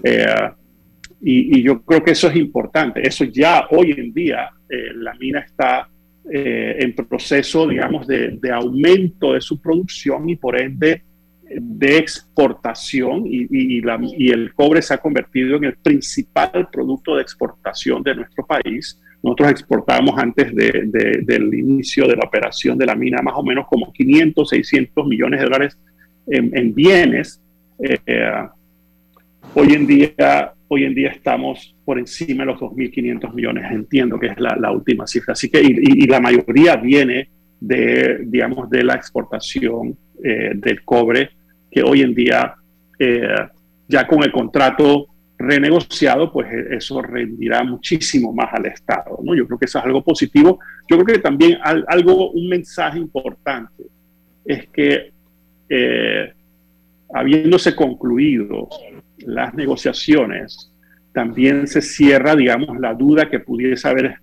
[0.04, 0.50] Eh,
[1.20, 3.06] y, yo creo que eso es importante.
[3.06, 5.88] Eso ya hoy en día, eh, la mina está
[6.24, 11.02] en proceso, digamos, de, de, aumento de su producción y por ende
[11.60, 17.22] de exportación y, la, y, el cobre se ha convertido en el principal producto de
[17.22, 19.00] exportación de nuestro país.
[19.22, 23.66] Nosotros exportábamos antes de, del inicio de la operación de la mina más o menos
[23.68, 25.78] como 500, 600 millones de dólares
[26.26, 27.40] en, bienes.
[27.78, 28.30] Eh,
[29.54, 34.26] hoy, en día, hoy en día estamos por encima de los 2.500 millones, entiendo que
[34.26, 35.32] es la, última cifra.
[35.32, 37.28] Así que, y, la mayoría viene
[37.60, 41.30] de, digamos, de la exportación eh, del cobre
[41.72, 42.54] que hoy en día,
[42.98, 43.34] eh,
[43.88, 45.06] ya con el contrato
[45.38, 49.18] renegociado, pues eh, eso rendirá muchísimo más al Estado.
[49.22, 49.34] ¿no?
[49.34, 50.60] Yo creo que eso es algo positivo.
[50.88, 53.84] Yo creo que también algo, un mensaje importante
[54.44, 55.12] es que
[55.68, 56.32] eh,
[57.14, 58.68] habiéndose concluido
[59.18, 60.72] las negociaciones,
[61.14, 64.16] también se cierra, digamos, la duda que pudiese haber,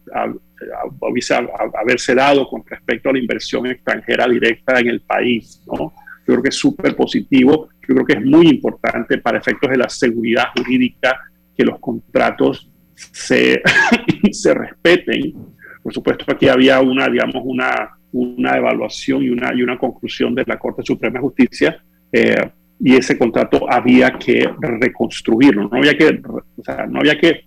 [1.79, 5.93] haberse dado con respecto a la inversión extranjera directa en el país, ¿no?
[6.29, 7.69] Yo creo que es súper positivo.
[7.87, 11.19] Yo creo que es muy importante para efectos de la seguridad jurídica
[11.57, 13.63] que los contratos se,
[14.31, 15.33] se respeten.
[15.81, 20.43] Por supuesto, aquí había una, digamos, una, una evaluación y una, y una conclusión de
[20.45, 21.83] la Corte Suprema de Justicia.
[22.11, 27.41] Eh, y ese contrato había que reconstruirlo, no había que, o sea, no había que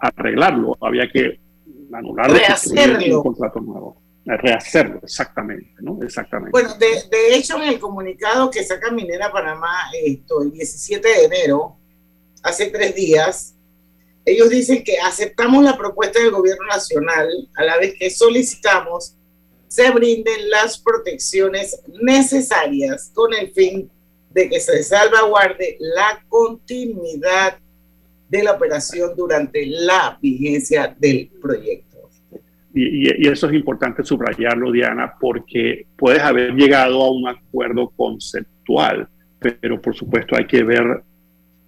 [0.00, 1.38] arreglarlo, había que
[1.92, 2.38] anularlo
[3.06, 6.02] y un contrato nuevo rehacerlo, exactamente, ¿no?
[6.02, 6.50] Exactamente.
[6.50, 11.76] Bueno, de, hecho, en el comunicado que saca Minera Panamá esto, el 17 de enero,
[12.42, 13.54] hace tres días,
[14.24, 19.16] ellos dicen que aceptamos la propuesta del gobierno nacional a la vez que solicitamos
[19.68, 23.90] se brinden las protecciones necesarias con el fin
[24.30, 27.58] de que se salvaguarde la continuidad
[28.28, 31.85] de la operación durante la vigencia del proyecto.
[32.78, 39.08] Y, eso es importante subrayarlo, Diana, porque puedes haber llegado a un acuerdo conceptual,
[39.38, 41.02] pero por supuesto hay que ver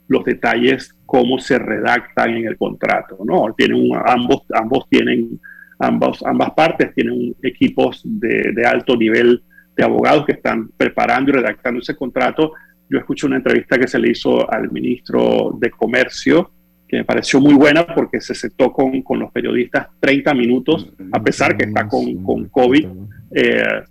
[0.07, 3.55] los detalles, cómo se redactan en el contrato, ¿no?
[3.57, 5.41] Tienen ambos, ambos tienen,
[5.79, 9.43] ambos, ambas partes tienen equipos de, de alto nivel
[9.75, 12.53] de abogados que están preparando y redactando ese contrato.
[12.91, 16.51] Yo escuché una entrevista que se le hizo al ministro de Comercio,
[16.89, 21.23] que me pareció muy buena porque se sentó con, con los periodistas 30 minutos, a
[21.23, 22.87] pesar que está con, con COVID,
[23.35, 23.83] eh,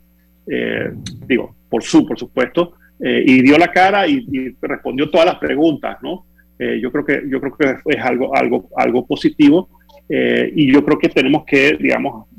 [0.48, 0.92] eh,
[1.28, 5.98] digo, por su, por supuesto, eh, y dio la cara y, respondió todas las preguntas,
[6.02, 6.26] ¿no?
[6.60, 9.70] yo creo que yo creo que es algo algo algo positivo
[10.10, 12.30] y yo creo que tenemos que digamos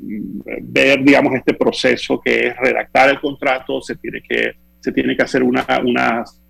[0.61, 4.51] ver digamos este proceso que es redactar el contrato se tiene que
[4.81, 6.41] se tiene que hacer una, unas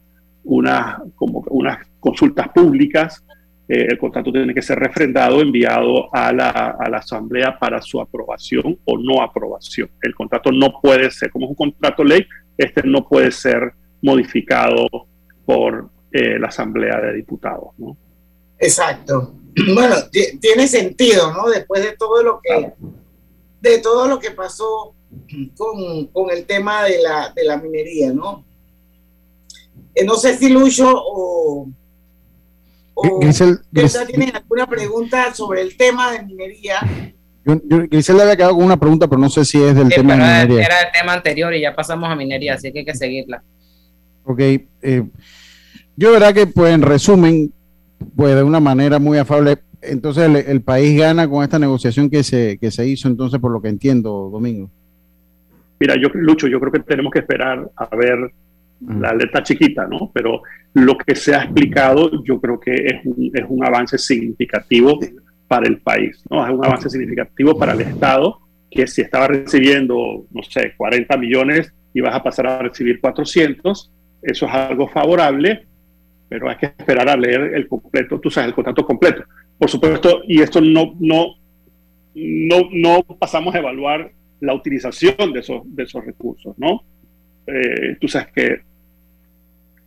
[0.46, 3.24] una, como unas consultas públicas
[3.70, 8.02] eh, el contrato tiene que ser refrendado, enviado a la, a la, Asamblea para su
[8.02, 9.92] aprobación o no aprobación.
[10.02, 12.26] El contrato no puede ser, como es un contrato ley,
[12.58, 14.88] este no puede ser modificado
[15.46, 17.70] por eh, la Asamblea de Diputados.
[17.78, 17.96] ¿no?
[18.58, 19.36] Exacto.
[19.74, 19.96] Bueno,
[20.40, 21.50] tiene sentido, ¿no?
[21.50, 22.72] Después de todo lo que,
[23.60, 24.94] de todo lo que pasó
[25.58, 28.46] con, con el tema de la, de la minería, ¿no?
[29.94, 31.68] Eh, no sé si Lucho o
[33.22, 33.60] Grisel,
[34.08, 36.80] ¿Tienen alguna pregunta sobre el tema de minería?
[37.46, 37.56] Yo,
[37.90, 40.20] Grisel le había quedado con una pregunta, pero no sé si es del tema de
[40.20, 40.66] minería.
[40.66, 43.42] Era el tema anterior y ya pasamos a minería, así que hay que seguirla.
[44.26, 44.40] Ok.
[44.40, 45.04] Eh,
[45.96, 47.54] yo verá que, pues, en resumen,
[48.16, 52.58] pues de una manera muy afable, entonces el, país gana con esta negociación que se,
[52.58, 54.70] que se hizo, entonces, por lo que entiendo, Domingo.
[55.80, 58.32] Mira, yo, Lucho, yo creo que tenemos que esperar a ver
[58.82, 60.12] la letra chiquita, ¿no?
[60.14, 60.42] Pero
[60.74, 65.00] lo que se ha explicado yo creo que es un, es un avance significativo
[65.48, 66.46] para el país, ¿no?
[66.46, 71.74] Es un avance significativo para el Estado, que si estaba recibiendo, no sé, 40 millones
[71.94, 75.66] y vas a pasar a recibir 400, eso es algo favorable,
[76.30, 79.24] pero hay que esperar a leer el completo, tú sabes, el contrato completo.
[79.58, 81.36] Por supuesto, y esto no, no,
[82.14, 86.84] no, no pasamos a evaluar la utilización de esos, de esos recursos, ¿no?
[87.48, 88.69] Eh, tú sabes que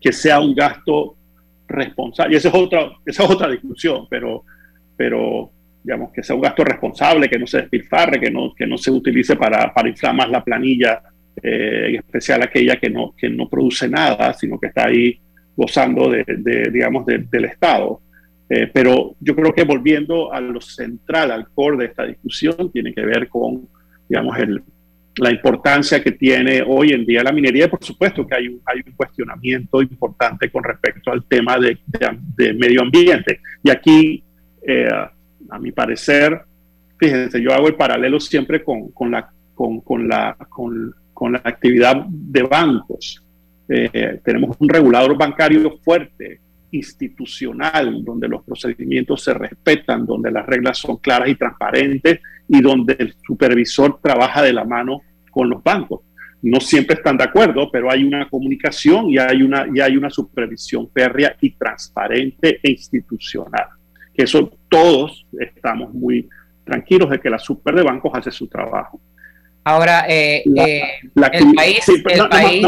[0.03, 1.17] que sea un gasto
[1.69, 2.35] responsable.
[2.35, 4.45] Y esa es otra, esa es otra discusión, pero,
[4.97, 5.51] pero
[5.83, 8.91] digamos, que sea un gasto responsable, que no se despilfarre, que no, que no se
[8.91, 11.03] utilice para, para inflar más la planilla,
[11.43, 15.19] eh, en especial aquella que no, que no produce nada, sino que está ahí
[15.57, 16.25] gozando de,
[16.71, 18.01] digamos, del Estado.
[18.49, 22.93] Eh, pero yo creo que volviendo a lo central, al core de esta discusión, tiene
[22.93, 23.69] que ver con,
[24.09, 24.63] digamos, el,
[25.17, 27.69] la importancia que tiene hoy en día la minería.
[27.69, 31.79] Por supuesto que hay un, hay un cuestionamiento importante con respecto al tema de,
[32.37, 33.41] de, medio ambiente.
[33.63, 34.25] Y aquí,
[34.67, 34.89] eh,
[35.51, 36.41] a mi parecer,
[36.99, 41.43] fíjense, yo hago el paralelo siempre con, con la, con, con, la, con, con la
[41.45, 43.23] actividad de bancos.
[43.69, 46.41] Eh, tenemos un regulador bancario fuerte,
[46.73, 52.97] institucional, donde los procedimientos se respetan, donde las reglas son claras y transparentes y donde
[52.99, 56.01] el supervisor trabaja de la mano con los bancos.
[56.43, 60.11] No siempre están de acuerdo, pero hay una comunicación y hay una, y hay una
[60.11, 63.67] supervisión férrea y transparente e institucional.
[64.13, 66.29] Que eso todos estamos muy
[66.65, 69.01] tranquilos de que la super de bancos hace su trabajo.
[69.65, 70.83] Ahora, eh, eh,
[71.33, 72.67] el país, el país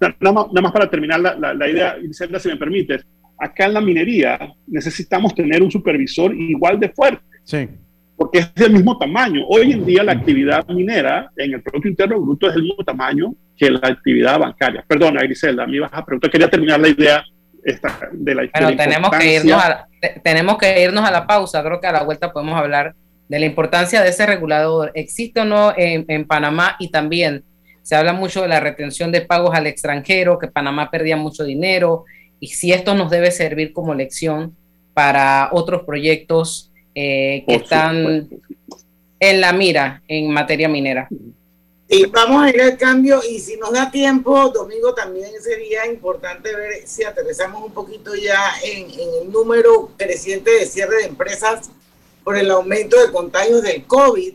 [0.00, 3.04] nada, más, para terminar la, la, idea, si me permites,
[3.38, 7.22] acá en la minería necesitamos tener un supervisor igual de fuerte.
[7.44, 7.68] Sí.
[8.16, 9.44] Porque es del mismo tamaño.
[9.46, 13.34] Hoy en día la actividad minera en el Producto Interno Bruto es del mismo tamaño
[13.56, 14.84] que la actividad bancaria.
[14.88, 16.30] Perdona, Griselda, me ibas a preguntar.
[16.30, 17.24] Quería terminar la idea
[17.62, 19.86] esta, de la Pero tenemos que, irnos a,
[20.22, 21.62] tenemos que irnos a la pausa.
[21.62, 22.94] Creo que a la vuelta podemos hablar
[23.28, 24.92] de la importancia de ese regulador.
[24.94, 26.76] ¿Existe o no en, en Panamá?
[26.78, 27.44] Y también
[27.86, 32.04] se habla mucho de la retención de pagos al extranjero, que Panamá perdía mucho dinero,
[32.40, 34.56] y si esto nos debe servir como lección
[34.92, 38.28] para otros proyectos eh, que están
[39.20, 41.06] en la mira en materia minera.
[41.88, 46.56] Y vamos a ir al cambio y si nos da tiempo, Domingo, también sería importante
[46.56, 51.70] ver si aterrizamos un poquito ya en, en el número creciente de cierre de empresas
[52.24, 54.34] por el aumento de contagios del COVID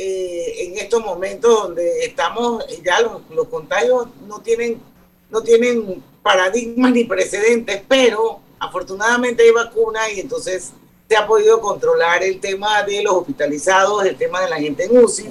[0.00, 4.80] eh, en estos momentos donde estamos, ya los, contagios no tienen,
[5.28, 10.70] no tienen paradigmas ni precedentes, pero afortunadamente hay vacuna y entonces
[11.08, 14.96] se ha podido controlar el tema de los hospitalizados, el tema de la gente en
[14.96, 15.30] UCI,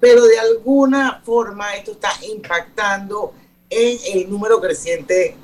[0.00, 3.32] pero de alguna forma esto está impactando
[3.68, 5.36] en el número creciente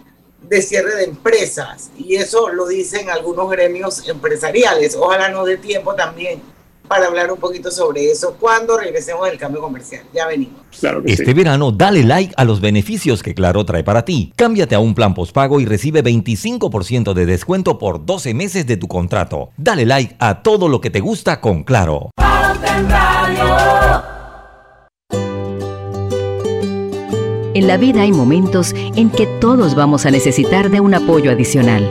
[0.42, 1.92] de cierre de empresas.
[1.96, 4.96] Y eso lo dicen algunos gremios empresariales.
[4.96, 6.42] Ojalá nos dé tiempo también
[6.88, 10.04] para hablar un poquito sobre eso cuando regresemos del cambio comercial.
[10.14, 10.60] Ya venimos.
[11.06, 14.32] este verano, dale like a los beneficios que Claro trae para ti.
[14.36, 18.88] Cámbiate a un plan postpago y recibe 25% de descuento por 12 meses de tu
[18.88, 19.50] contrato.
[19.56, 22.10] Dale like a todo lo que te gusta con Claro.
[27.54, 31.90] En la vida hay momentos en que todos vamos a necesitar de un apoyo adicional.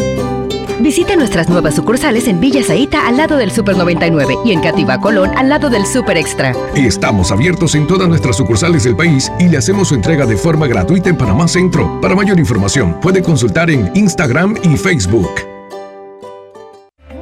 [0.81, 4.99] Visite nuestras nuevas sucursales en Villa Zaita al lado del Super 99 y en Cativa
[4.99, 6.55] Colón al lado del Super Extra.
[6.73, 10.65] Estamos abiertos en todas nuestras sucursales del país y le hacemos su entrega de forma
[10.65, 12.01] gratuita en Panamá Centro.
[12.01, 15.29] Para mayor información, puede consultar en Instagram y Facebook.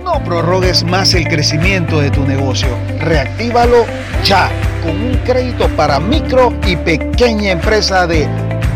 [0.06, 2.70] No prorrogues más el crecimiento de tu negocio.
[3.02, 3.86] Reactívalo
[4.24, 4.50] ya
[4.82, 8.26] con un crédito para micro y pequeña empresa de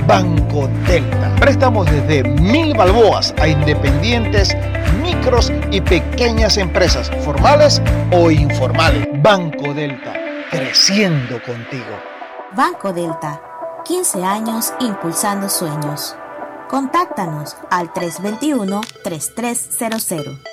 [0.08, 1.36] Banco Delta.
[1.40, 4.56] Préstamos desde mil balboas a independientes,
[5.02, 7.82] micros y pequeñas empresas, formales
[8.12, 9.08] o informales.
[9.22, 10.14] Banco Delta,
[10.52, 11.96] creciendo contigo.
[12.56, 13.42] Banco Delta,
[13.86, 16.16] 15 años impulsando sueños.
[16.70, 20.53] Contáctanos al 321-3300.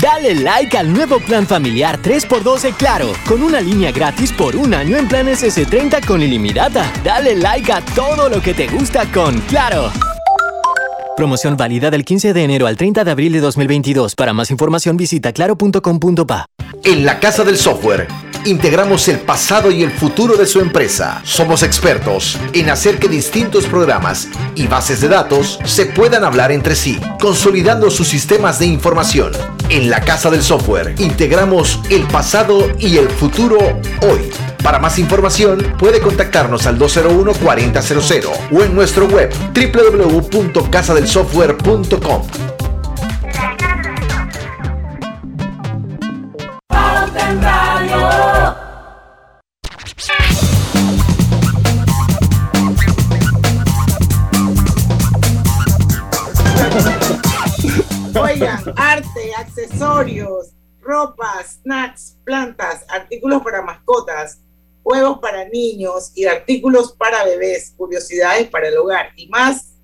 [0.00, 4.72] Dale like al nuevo plan familiar 3x2 de Claro, con una línea gratis por un
[4.72, 6.90] año en planes S30 con ilimitada.
[7.04, 9.92] Dale like a todo lo que te gusta con Claro.
[11.18, 14.14] Promoción válida del 15 de enero al 30 de abril de 2022.
[14.14, 16.46] Para más información visita claro.com.pa.
[16.82, 18.08] En la Casa del Software
[18.46, 21.20] integramos el pasado y el futuro de su empresa.
[21.24, 26.74] Somos expertos en hacer que distintos programas y bases de datos se puedan hablar entre
[26.74, 29.32] sí, consolidando sus sistemas de información.
[29.70, 33.56] En la Casa del Software integramos el pasado y el futuro
[34.02, 34.32] hoy.
[34.64, 42.49] Para más información puede contactarnos al 201-4000 o en nuestro web www.casadelsoftware.com.
[59.80, 64.40] accesorios, ropa, snacks, plantas, artículos para mascotas,
[64.82, 69.74] juegos para niños y artículos para bebés, curiosidades para el hogar y más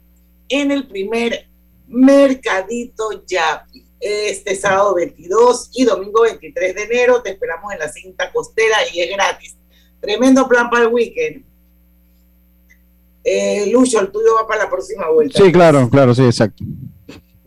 [0.48, 1.48] en el primer
[1.86, 3.84] Mercadito Yapi.
[3.98, 9.00] Este sábado 22 y domingo 23 de enero te esperamos en la cinta costera y
[9.00, 9.56] es gratis.
[10.00, 11.44] Tremendo plan para el weekend.
[13.24, 15.42] Eh, Lucho, el tuyo va para la próxima vuelta.
[15.42, 16.62] Sí, claro, claro, sí, exacto.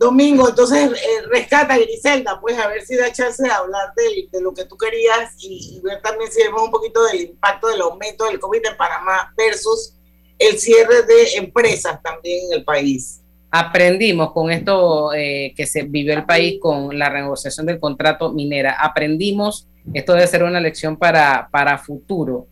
[0.00, 4.54] Domingo, entonces eh, rescata Griselda, pues a ver si da chance de hablar de, lo
[4.54, 8.40] que tú querías y, ver también si vemos un poquito del impacto del aumento del
[8.40, 9.98] COVID en Panamá versus
[10.38, 13.22] el cierre de empresas también en el país.
[13.50, 18.76] Aprendimos con esto eh, que se vivió el país con la renegociación del contrato minera.
[18.80, 22.46] Aprendimos, esto debe ser una lección para, para futuro.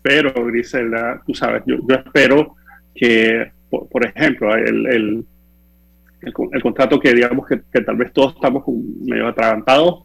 [0.00, 2.54] Pero, Griselda, tú sabes, yo, yo espero
[2.94, 5.24] que por, ejemplo, el, el,
[6.22, 8.64] el, contrato que digamos que, tal vez todos estamos
[9.00, 10.04] medio atragantados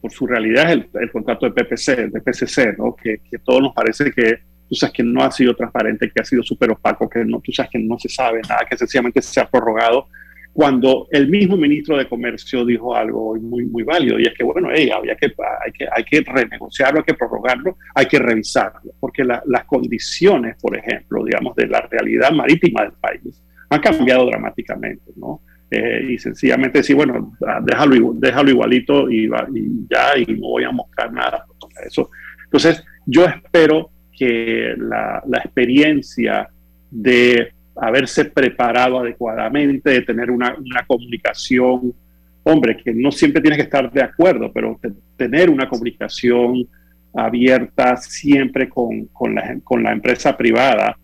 [0.00, 2.96] por su realidad es el, contrato de PPC, de PCC, ¿no?
[2.96, 6.24] Que, que todo nos parece que tú sabes que no ha sido transparente, que ha
[6.24, 9.40] sido súper opaco, que no, tú sabes que no se sabe nada, que sencillamente se
[9.40, 10.08] ha prorrogado
[10.52, 14.68] cuando el mismo ministro de Comercio dijo algo muy, muy válido, y es que, bueno,
[14.68, 15.32] había que,
[15.64, 20.76] hay, que, hay que renegociarlo, hay que prorrogarlo, hay que revisarlo, porque las condiciones, por
[20.76, 25.40] ejemplo, digamos, de la realidad marítima del país han cambiado dramáticamente, ¿no?
[25.70, 29.24] Eh, y sencillamente decir, bueno, ah, déjalo, déjalo igualito y,
[29.54, 31.46] y, ya, y no voy a mostrar nada.
[31.82, 32.10] Eso.
[32.44, 36.46] Entonces, yo espero que la, la experiencia
[36.90, 40.56] de haberse preparado adecuadamente, de tener una,
[40.86, 41.94] comunicación,
[42.42, 44.78] hombre, que no siempre tienes que estar de acuerdo, pero
[45.16, 46.66] tener una comunicación
[47.14, 50.96] abierta siempre con, la, con la empresa privada.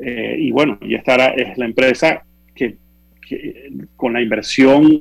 [0.00, 2.22] Eh, y bueno, y esta es la empresa
[2.54, 2.78] que,
[3.96, 5.00] con la inversión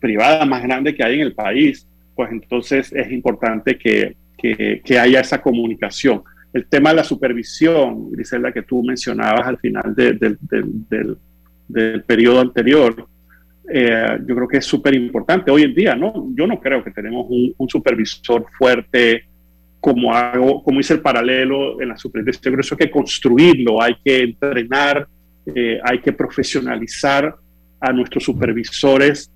[0.00, 5.20] privada más grande que hay en el país, pues entonces es importante que, que haya
[5.20, 6.22] esa comunicación.
[6.52, 10.38] El tema de la supervisión, Griselda, que tú mencionabas al final del,
[12.06, 13.06] periodo anterior,
[13.70, 15.50] eh, yo creo que es súper importante.
[15.50, 16.28] Hoy en día, ¿no?
[16.34, 19.24] Yo no creo que tenemos un, supervisor fuerte
[19.78, 22.40] como hago, como hice el paralelo en la superintendencia.
[22.44, 25.06] Yo creo que eso hay que construirlo, hay que entrenar,
[25.54, 27.34] eh, hay que profesionalizar
[27.80, 29.30] a nuestros supervisores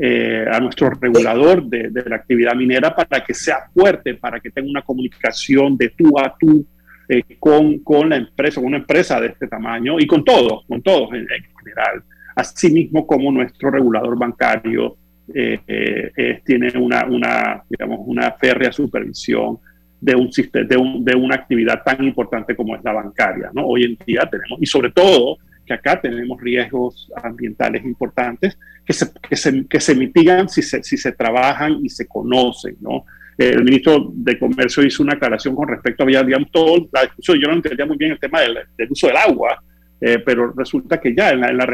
[0.00, 4.70] eh, a nuestro regulador de, la actividad minera para que sea fuerte, para que tenga
[4.70, 6.64] una comunicación de tú a tú
[7.08, 10.82] eh, con, con, la empresa, con una empresa de este tamaño y con todos, con
[10.82, 12.04] todos en, general.
[12.36, 14.96] Asimismo como nuestro regulador bancario
[15.34, 19.58] eh, tiene una, una, digamos, una férrea supervisión
[20.00, 23.50] de, un, de, de una actividad tan importante como es la bancaria.
[23.52, 23.66] ¿no?
[23.66, 25.38] Hoy en día tenemos, y sobre todo
[25.68, 30.82] que acá tenemos riesgos ambientales importantes que se, que se, que se mitigan si se,
[30.82, 33.04] si se trabajan y se conocen, ¿no?
[33.38, 37.38] El ministro de Comercio hizo una aclaración con respecto a, digamos, todo la discusión.
[37.40, 38.58] Yo no entendía muy bien el tema del,
[38.90, 39.62] uso del agua,
[40.00, 41.66] eh, pero resulta que ya en la, en la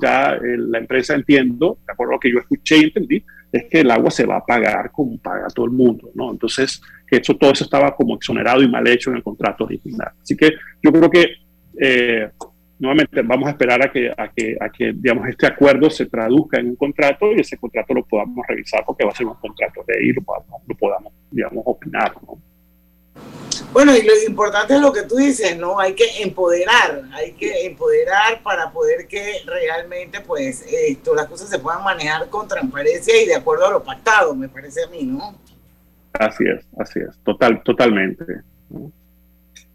[0.00, 3.22] ya eh, la empresa entiendo, de acuerdo a lo que yo escuché y entendí,
[3.52, 6.30] es que el agua se va a pagar como paga todo el mundo, ¿no?
[6.30, 10.12] Entonces, que eso, todo eso estaba como exonerado y mal hecho en el contrato original.
[10.22, 10.52] Así que
[10.82, 11.26] yo creo que
[11.78, 12.30] eh,
[12.78, 16.60] nuevamente vamos a esperar a que, a que, a que digamos, este acuerdo se traduzca
[16.60, 19.82] en un contrato y ese contrato lo podamos revisar porque va a ser un contrato
[19.86, 22.12] de ahí, lo podamos, lo podamos digamos, opinar.
[22.22, 22.38] ¿no?
[23.72, 25.78] Bueno, y lo importante es lo que tú dices, ¿no?
[25.78, 31.58] Hay que empoderar, hay que empoderar para poder que realmente, pues, esto, las cosas se
[31.58, 35.34] puedan manejar con transparencia y de acuerdo a lo pactado, me parece a mí, ¿no?
[36.14, 38.24] Así es, así es, total, totalmente.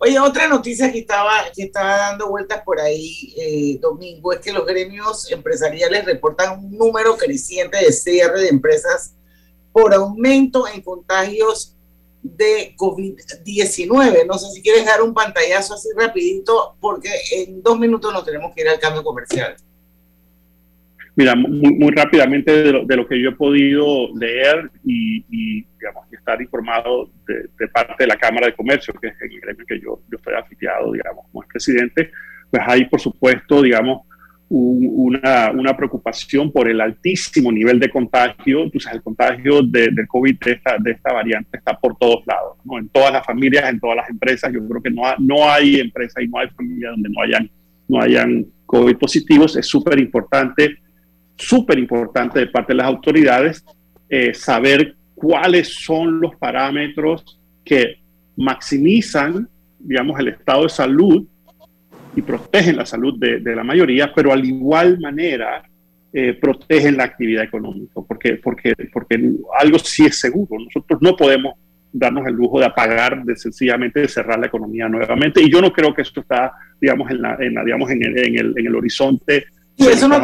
[0.03, 4.51] Oye, otra noticia que estaba, que estaba dando vueltas por ahí, eh, Domingo, es que
[4.51, 9.13] los gremios empresariales reportan un número creciente de cierre de empresas
[9.71, 11.77] por aumento en contagios
[12.23, 14.25] de COVID-19.
[14.25, 18.55] No sé si quieres dar un pantallazo así rapidito, porque en dos minutos nos tenemos
[18.55, 19.55] que ir al cambio comercial.
[21.21, 25.21] Mira, muy, rápidamente de lo, que yo he podido leer y,
[25.79, 29.79] digamos, estar informado de, parte de la Cámara de Comercio, que es el gremio que
[29.79, 32.09] yo, yo estoy afiliado, digamos, como presidente,
[32.49, 34.01] pues hay, por supuesto, digamos,
[34.49, 38.63] una, una, preocupación por el altísimo nivel de contagio.
[38.63, 42.57] Entonces, el contagio de, del COVID de esta, de esta variante está por todos lados,
[42.65, 42.79] ¿no?
[42.79, 44.51] en todas las familias, en todas las empresas.
[44.51, 47.51] Yo creo que no, no hay empresa y no hay familia donde no hayan,
[47.87, 49.55] no hayan COVID positivos.
[49.55, 50.80] Es súper importante
[51.41, 53.65] súper importante de parte de las autoridades
[54.09, 57.99] eh, saber cuáles son los parámetros que
[58.37, 59.47] maximizan,
[59.79, 61.25] digamos, el estado de salud
[62.15, 65.63] y protegen la salud de, la mayoría, pero al igual manera
[66.13, 69.15] eh, protegen la actividad económica, porque, porque, porque
[69.59, 70.59] algo sí es seguro.
[70.63, 71.55] Nosotros no podemos
[71.93, 75.41] darnos el lujo de apagar, de sencillamente de cerrar la economía nuevamente.
[75.41, 78.37] Y yo no creo que esto está, digamos, en, la, en, digamos, en, el, en,
[78.37, 79.45] el, en el horizonte
[79.81, 80.21] y eso no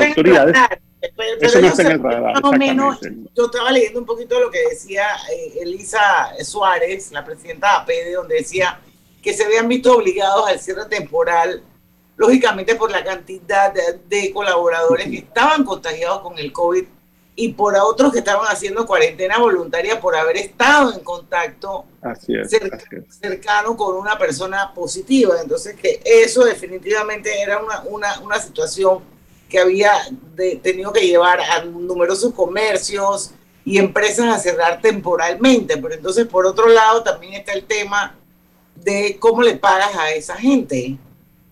[1.03, 1.43] autoridades.
[1.43, 2.57] eso no está en el radar.
[2.57, 2.99] Menos,
[3.35, 8.15] yo estaba leyendo un poquito lo que decía eh, Elisa Suárez, la presidenta de APD,
[8.15, 8.79] donde decía
[9.21, 11.61] que se habían visto obligados al cierre temporal,
[12.15, 16.85] lógicamente por la cantidad de, colaboradores que estaban contagiados con el COVID
[17.35, 21.85] y por otros que estaban haciendo cuarentena voluntaria por haber estado en contacto
[23.09, 25.35] cercano con una persona positiva.
[25.41, 29.16] Entonces, que eso definitivamente era una, una, una situación
[29.49, 29.91] que había
[30.61, 33.31] tenido que llevar a numerosos comercios
[33.63, 35.77] y empresas a cerrar temporalmente.
[35.77, 38.15] Pero entonces, por otro lado, también está el tema
[38.75, 40.97] de cómo le pagas a esa gente.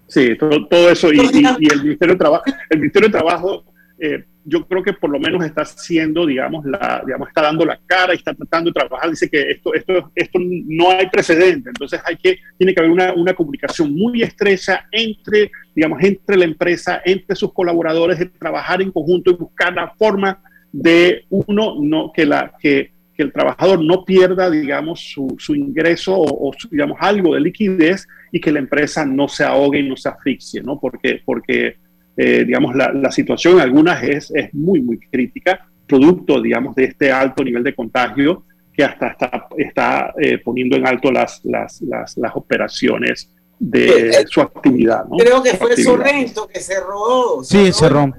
[0.08, 1.12] Sí, todo, eso.
[1.12, 3.64] Y, el Ministerio de Trabajo, el Ministerio de Trabajo
[4.00, 7.80] eh, yo creo que por lo menos está haciendo, digamos, la, digamos, está dando la
[7.86, 9.10] cara y está tratando de trabajar.
[9.10, 11.70] Dice que esto, esto, esto no hay precedente.
[11.70, 16.46] Entonces hay que, tiene que haber una, una comunicación muy estrecha entre, digamos, entre la
[16.46, 20.40] empresa, entre sus colaboradores, de trabajar en conjunto y buscar la forma
[20.72, 26.14] de uno, no, que la, que, que el trabajador no pierda, digamos, su, su ingreso
[26.18, 30.10] o, digamos, algo de liquidez y que la empresa no se ahogue y no se
[30.10, 30.80] asfixie, ¿no?
[30.80, 31.78] Porque, porque
[32.18, 36.86] eh, digamos, la, la, situación en algunas es, es muy, muy crítica, producto, digamos, de
[36.86, 38.44] este alto nivel de contagio
[38.74, 44.26] que hasta está, está eh, poniendo en alto las, las, las, las operaciones de eh,
[44.28, 45.06] su actividad.
[45.06, 45.18] ¿no?
[45.18, 47.44] Creo que fue Sorrento que cerró.
[47.44, 48.14] Sí, cerró.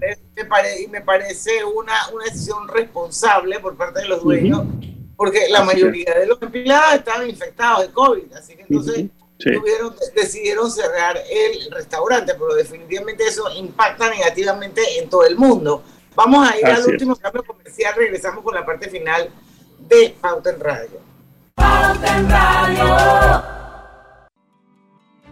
[0.82, 4.64] Y me, parece una, una decisión responsable por parte de los dueños,
[5.16, 9.07] porque la mayoría de los empleados estaban infectados de COVID, así que entonces
[10.14, 15.82] decidieron cerrar el restaurante, pero definitivamente eso impacta negativamente en todo el mundo.
[16.14, 19.30] Vamos a ir al último cambio comercial, regresamos con la parte final
[19.78, 21.01] de Pauta en Radio.
[21.55, 23.65] Pauta en Radio.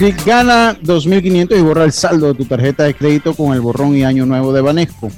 [0.00, 3.94] Click gana 2.500 y borra el saldo de tu tarjeta de crédito con el borrón
[3.94, 5.10] y año nuevo de Banesco.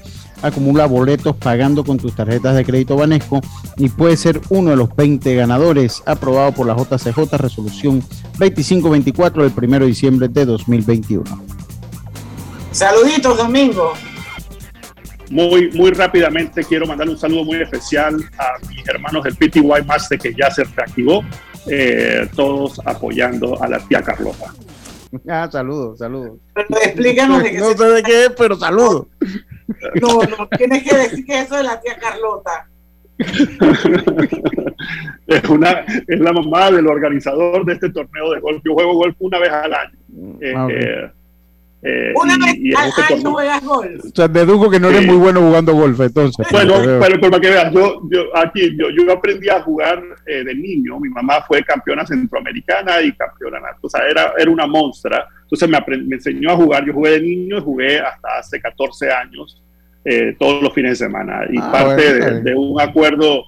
[0.43, 3.41] Acumula boletos pagando con tus tarjetas de crédito Banesco
[3.77, 8.03] y puede ser uno de los 20 ganadores aprobado por la JCJ Resolución
[8.41, 11.45] 2524 del 1 de diciembre de 2021.
[12.73, 13.93] Saluditos, Domingo.
[15.31, 20.19] Muy, muy rápidamente quiero mandar un saludo muy especial a mis hermanos del PTY Master
[20.19, 21.23] que ya se reactivó,
[21.67, 24.53] eh, todos apoyando a la tía Carlota.
[25.29, 26.39] Ah, saludos, saludos.
[26.55, 29.07] Pero explícanos de qué No sé de qué es, pero saludos.
[30.01, 32.69] No, no, tienes que decir que eso es la tía Carlota.
[35.27, 38.63] es, una, es la mamá del organizador de este torneo de golf.
[38.65, 39.99] Yo juego golf una vez al año.
[40.41, 41.11] Eh, Ah, eh,
[41.85, 44.05] eh, Una y- vez y al este año juegas golf.
[44.05, 45.07] O sea, dedujo que no eres Sí.
[45.09, 46.47] muy bueno jugando golf, entonces.
[46.53, 50.55] Bueno, pero, para que veas, yo, yo aquí yo, yo aprendí a jugar eh, de
[50.55, 51.01] niño.
[51.01, 55.27] Mi mamá fue campeona centroamericana y campeona, o sea, era, era una monstrua.
[55.43, 56.85] Entonces me, aprend- me enseñó a jugar.
[56.87, 59.61] Yo jugué de niño y jugué hasta hace 14 años,
[60.05, 61.41] eh, todos los fines de semana.
[61.51, 63.43] Y Ah, parte bueno, de, un acuerdo,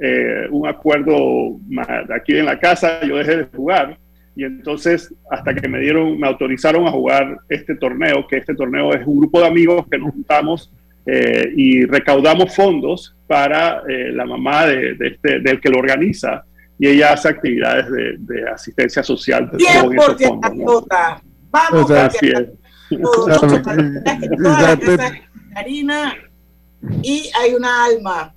[0.00, 1.56] eh, un acuerdo
[2.14, 3.98] aquí en la casa, yo dejé de jugar.
[4.38, 8.94] Y entonces, hasta que me dieron, me autorizaron a jugar este torneo, que este torneo
[8.94, 10.70] es un grupo de amigos que nos juntamos
[11.06, 16.44] eh, y recaudamos fondos para eh, la mamá de, de este, del que lo organiza
[16.78, 19.50] y ella hace actividades de, de asistencia social.
[21.50, 22.48] Vamos, O sea, Así tía es.
[22.90, 23.34] Carlota.
[23.34, 24.28] Exactamente.
[24.36, 25.22] Toda la casa de
[25.52, 26.14] Karina
[27.02, 28.34] y hay una alma.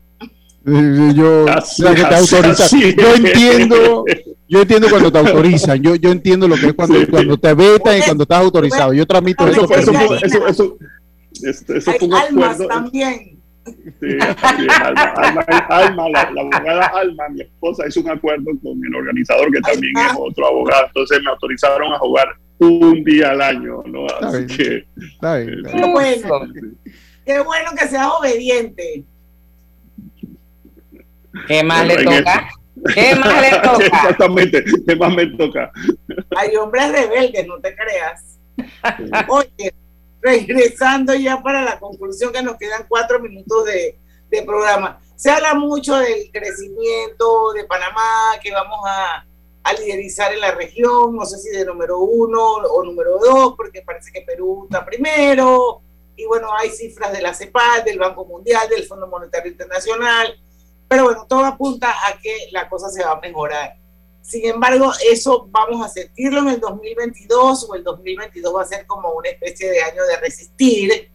[0.66, 2.64] Eh, Yo, Así, o sea, que te así, autoriza.
[2.66, 2.96] así.
[2.96, 4.06] Yo entiendo,
[4.48, 5.82] yo entiendo cuando te autorizan.
[5.82, 7.06] Yo, yo entiendo lo que es cuando, Sí.
[7.08, 8.94] cuando te vetan y cuando estás autorizado.
[8.94, 9.68] Yo transmito Eso, eso.
[9.94, 10.78] fue- eso, eso, eso,
[11.44, 12.68] eso- eso Hay fue un almas acuerdo.
[12.68, 13.38] también.
[13.64, 14.08] Sí,
[14.42, 18.74] así es, Alma, Alma, Alma, la, la abogada Alma, mi esposa, hizo un acuerdo con
[18.84, 20.88] el organizador que también es otro abogado.
[20.88, 24.08] Entonces me autorizaron a jugar un día al año, ¿no?
[24.22, 24.48] Así bien.
[24.48, 24.86] que.
[25.14, 25.64] Está bien.
[25.64, 26.40] Qué bueno.
[27.24, 29.04] Qué bueno que seas obediente.
[31.48, 32.50] ¿Qué más le toca?
[32.94, 33.86] ¿Qué más le toca?
[33.86, 35.72] Exactamente, ¿qué más me toca?
[36.36, 38.40] Hay hombres rebeldes, no te creas.
[39.30, 39.74] Oye,
[40.22, 43.98] regresando ya para la conclusión, que nos quedan cuatro minutos de,
[44.30, 45.00] de programa.
[45.16, 49.26] Se habla mucho del crecimiento de Panamá, que vamos a,
[49.64, 53.82] a liderizar en la región, no sé si de número uno o número dos, porque
[53.82, 55.82] parece que Perú está primero.
[56.16, 60.36] Y bueno, hay cifras de la CEPAL, del Banco Mundial, del Fondo Monetario Internacional.
[60.92, 63.76] Pero bueno, todo apunta a que la cosa se va a mejorar.
[64.20, 68.86] Sin embargo, eso vamos a sentirlo en el 2022 o el 2022 va a ser
[68.86, 71.10] como una especie de año de resistir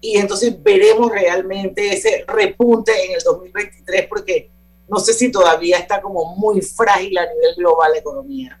[0.00, 4.48] y entonces veremos realmente ese repunte en el 2023 porque
[4.88, 8.60] no sé si todavía está como muy frágil a nivel global la economía.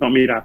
[0.00, 0.44] No, mira,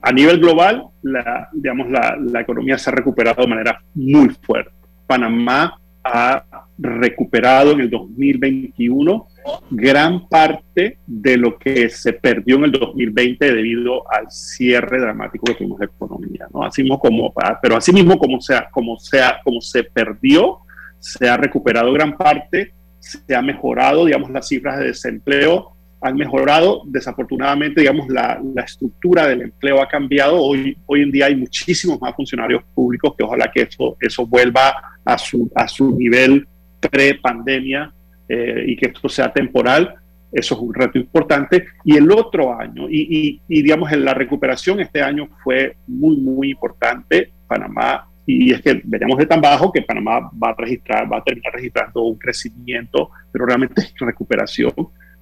[0.00, 4.72] a nivel global, la, digamos, la, la economía se ha recuperado de manera muy fuerte.
[5.06, 9.26] Panamá ha recuperado en el 2021
[9.70, 15.54] gran parte de lo que se perdió en el 2020 debido al cierre dramático que
[15.54, 16.64] tuvimos de economía, ¿no?
[16.64, 20.58] Así mismo como, ah, pero así mismo como sea, como sea, como se perdió,
[20.98, 26.82] se ha recuperado gran parte, se ha mejorado, digamos, las cifras de desempleo han mejorado.
[26.86, 30.42] Desafortunadamente, digamos, la, la estructura del empleo ha cambiado.
[30.42, 34.74] Hoy, hoy en día hay muchísimos más funcionarios públicos que ojalá que eso, eso vuelva
[35.04, 36.46] a su, a su nivel
[36.88, 37.92] pre-pandemia
[38.28, 39.94] eh, y que esto sea temporal.
[40.32, 41.66] Eso es un reto importante.
[41.84, 46.16] Y el otro año, y, y, y digamos, en la recuperación este año fue muy,
[46.16, 47.30] muy importante.
[47.46, 51.24] Panamá, y es que veníamos de tan bajo que Panamá va a registrar, va a
[51.24, 54.72] terminar registrando un crecimiento, pero realmente es recuperación.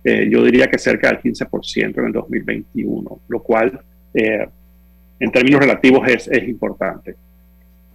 [0.02, 3.78] Eh, yo diría que cerca del 15% en el 2021, lo cual
[4.14, 4.46] eh,
[5.20, 7.14] en términos relativos es, es importante.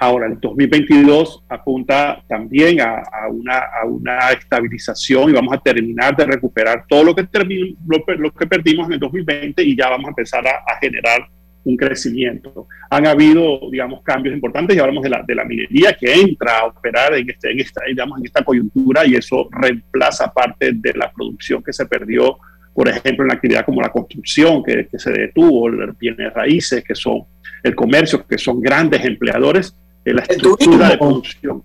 [0.01, 6.15] Ahora, el 2022 apunta también a, a, una, a, una, estabilización y vamos a terminar
[6.15, 7.27] de recuperar todo lo que,
[7.85, 11.27] lo, lo, que perdimos en el 2020 y ya vamos a empezar a, a, generar
[11.65, 12.65] un crecimiento.
[12.89, 16.67] Han habido, digamos, cambios importantes y hablamos de la, de la minería que entra a
[16.67, 21.11] operar en, este, en, esta, digamos, en esta coyuntura y eso reemplaza parte de la
[21.11, 22.37] producción que se perdió,
[22.73, 25.69] por ejemplo, en la actividad como la construcción que, que se detuvo,
[25.99, 27.23] bienes raíces, que son
[27.63, 29.75] el comercio, que son grandes empleadores
[30.05, 31.63] la estructura de producción.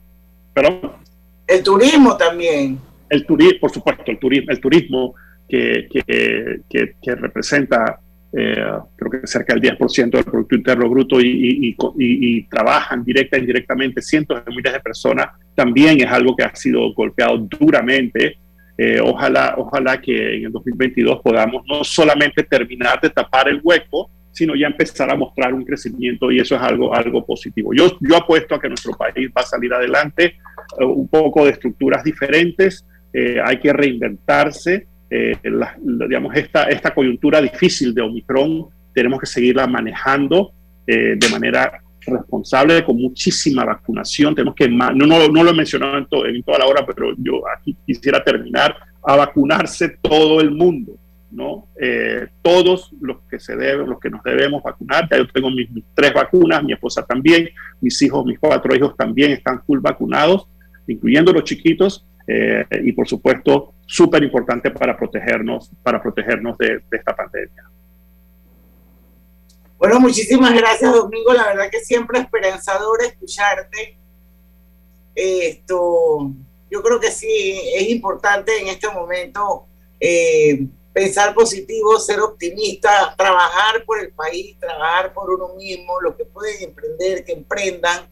[0.53, 0.99] Pero,
[1.47, 2.79] el turismo también.
[3.09, 5.15] El turismo, por supuesto, el turismo, el turismo
[5.49, 8.01] que, que, que, que representa
[8.37, 8.67] eh,
[8.97, 13.37] creo que cerca del 10% del Producto Interno Bruto y, y, y, y, trabajan directa
[13.37, 18.39] e indirectamente cientos de miles de personas, también es algo que ha sido golpeado duramente.
[18.77, 24.11] Eh, ojalá, ojalá que en el 2022 podamos no solamente terminar de tapar el hueco,
[24.35, 27.73] sino ya empezar a mostrar un crecimiento y eso es algo, algo positivo.
[27.73, 30.35] Yo, yo apuesto a que nuestro país va a salir adelante,
[30.81, 36.93] uh, un poco de estructuras diferentes, eh, hay que reinventarse, eh, la, digamos, esta, esta
[36.93, 40.53] coyuntura difícil de Omicron tenemos que seguirla manejando
[40.87, 45.97] eh, de manera responsable, con muchísima vacunación, tenemos que, no, no, no lo he mencionado
[45.97, 46.07] en,
[46.37, 48.77] en toda la hora, pero yo aquí quisiera terminar,
[49.07, 50.97] a vacunarse todo el mundo.
[51.35, 51.69] ¿No?
[51.81, 55.85] Eh, todos los que se deben, los que nos debemos vacunar, yo tengo mis, mis,
[55.95, 57.49] tres vacunas, mi esposa también,
[57.81, 60.47] mis hijos, mis cuatro hijos también están full vacunados,
[60.87, 67.15] incluyendo los chiquitos, eh, y por supuesto súper importante para protegernos, para protegernos de, esta
[67.15, 67.65] pandemia.
[69.77, 73.99] Bueno, muchísimas gracias Domingo, la verdad que siempre esperanzador escucharte.
[75.15, 76.33] Esto,
[76.71, 79.67] yo creo que sí es importante en este momento
[80.01, 86.25] eh, pensar positivo, ser optimista, trabajar por el país, trabajar por uno mismo, lo que
[86.25, 88.09] pueden emprender, que emprendan.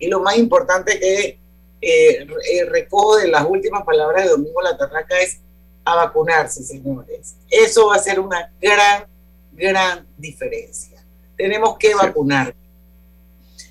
[0.00, 1.38] Y lo más importante que
[1.80, 2.26] eh,
[2.68, 5.38] recojo de las últimas palabras de Domingo La Tarraca es
[5.84, 7.36] a vacunarse, señores.
[7.48, 9.04] Eso va a ser una gran,
[9.52, 11.04] gran diferencia.
[11.36, 12.52] Tenemos que vacunar.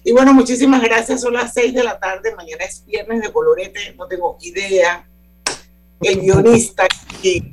[0.06, 1.20] Y bueno, muchísimas gracias.
[1.20, 2.34] Son las seis de la tarde.
[2.36, 3.94] Mañana es viernes de colorete.
[3.98, 5.06] No tengo idea.
[6.00, 6.86] El guionista
[7.22, 7.53] que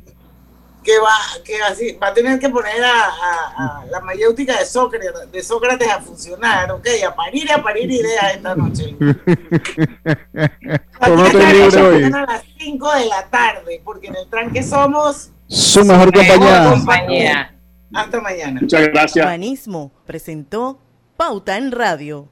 [0.83, 1.15] que va,
[1.45, 6.01] que así, va a tener que poner a, la mayéutica de Sócrates, de Sócrates a
[6.01, 8.97] funcionar, ok, a parir y a parir ideas esta noche.
[11.01, 17.55] a las 5 de la tarde, porque en el tranque somos su mejor compañía.
[17.93, 18.61] Hasta mañana.
[18.61, 19.27] Muchas gracias.
[19.27, 20.81] Humanismo presentó
[21.17, 22.29] Pauta en Radio.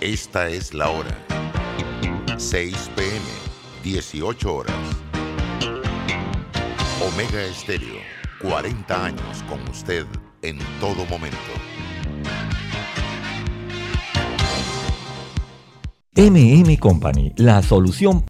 [0.00, 1.14] Esta es la hora.
[2.38, 3.20] 6 pm,
[3.82, 5.05] 18 horas.
[7.02, 7.98] Omega Estéreo,
[8.40, 10.06] 40 años con usted
[10.40, 11.36] en todo momento.
[16.14, 18.22] MM Company, la solución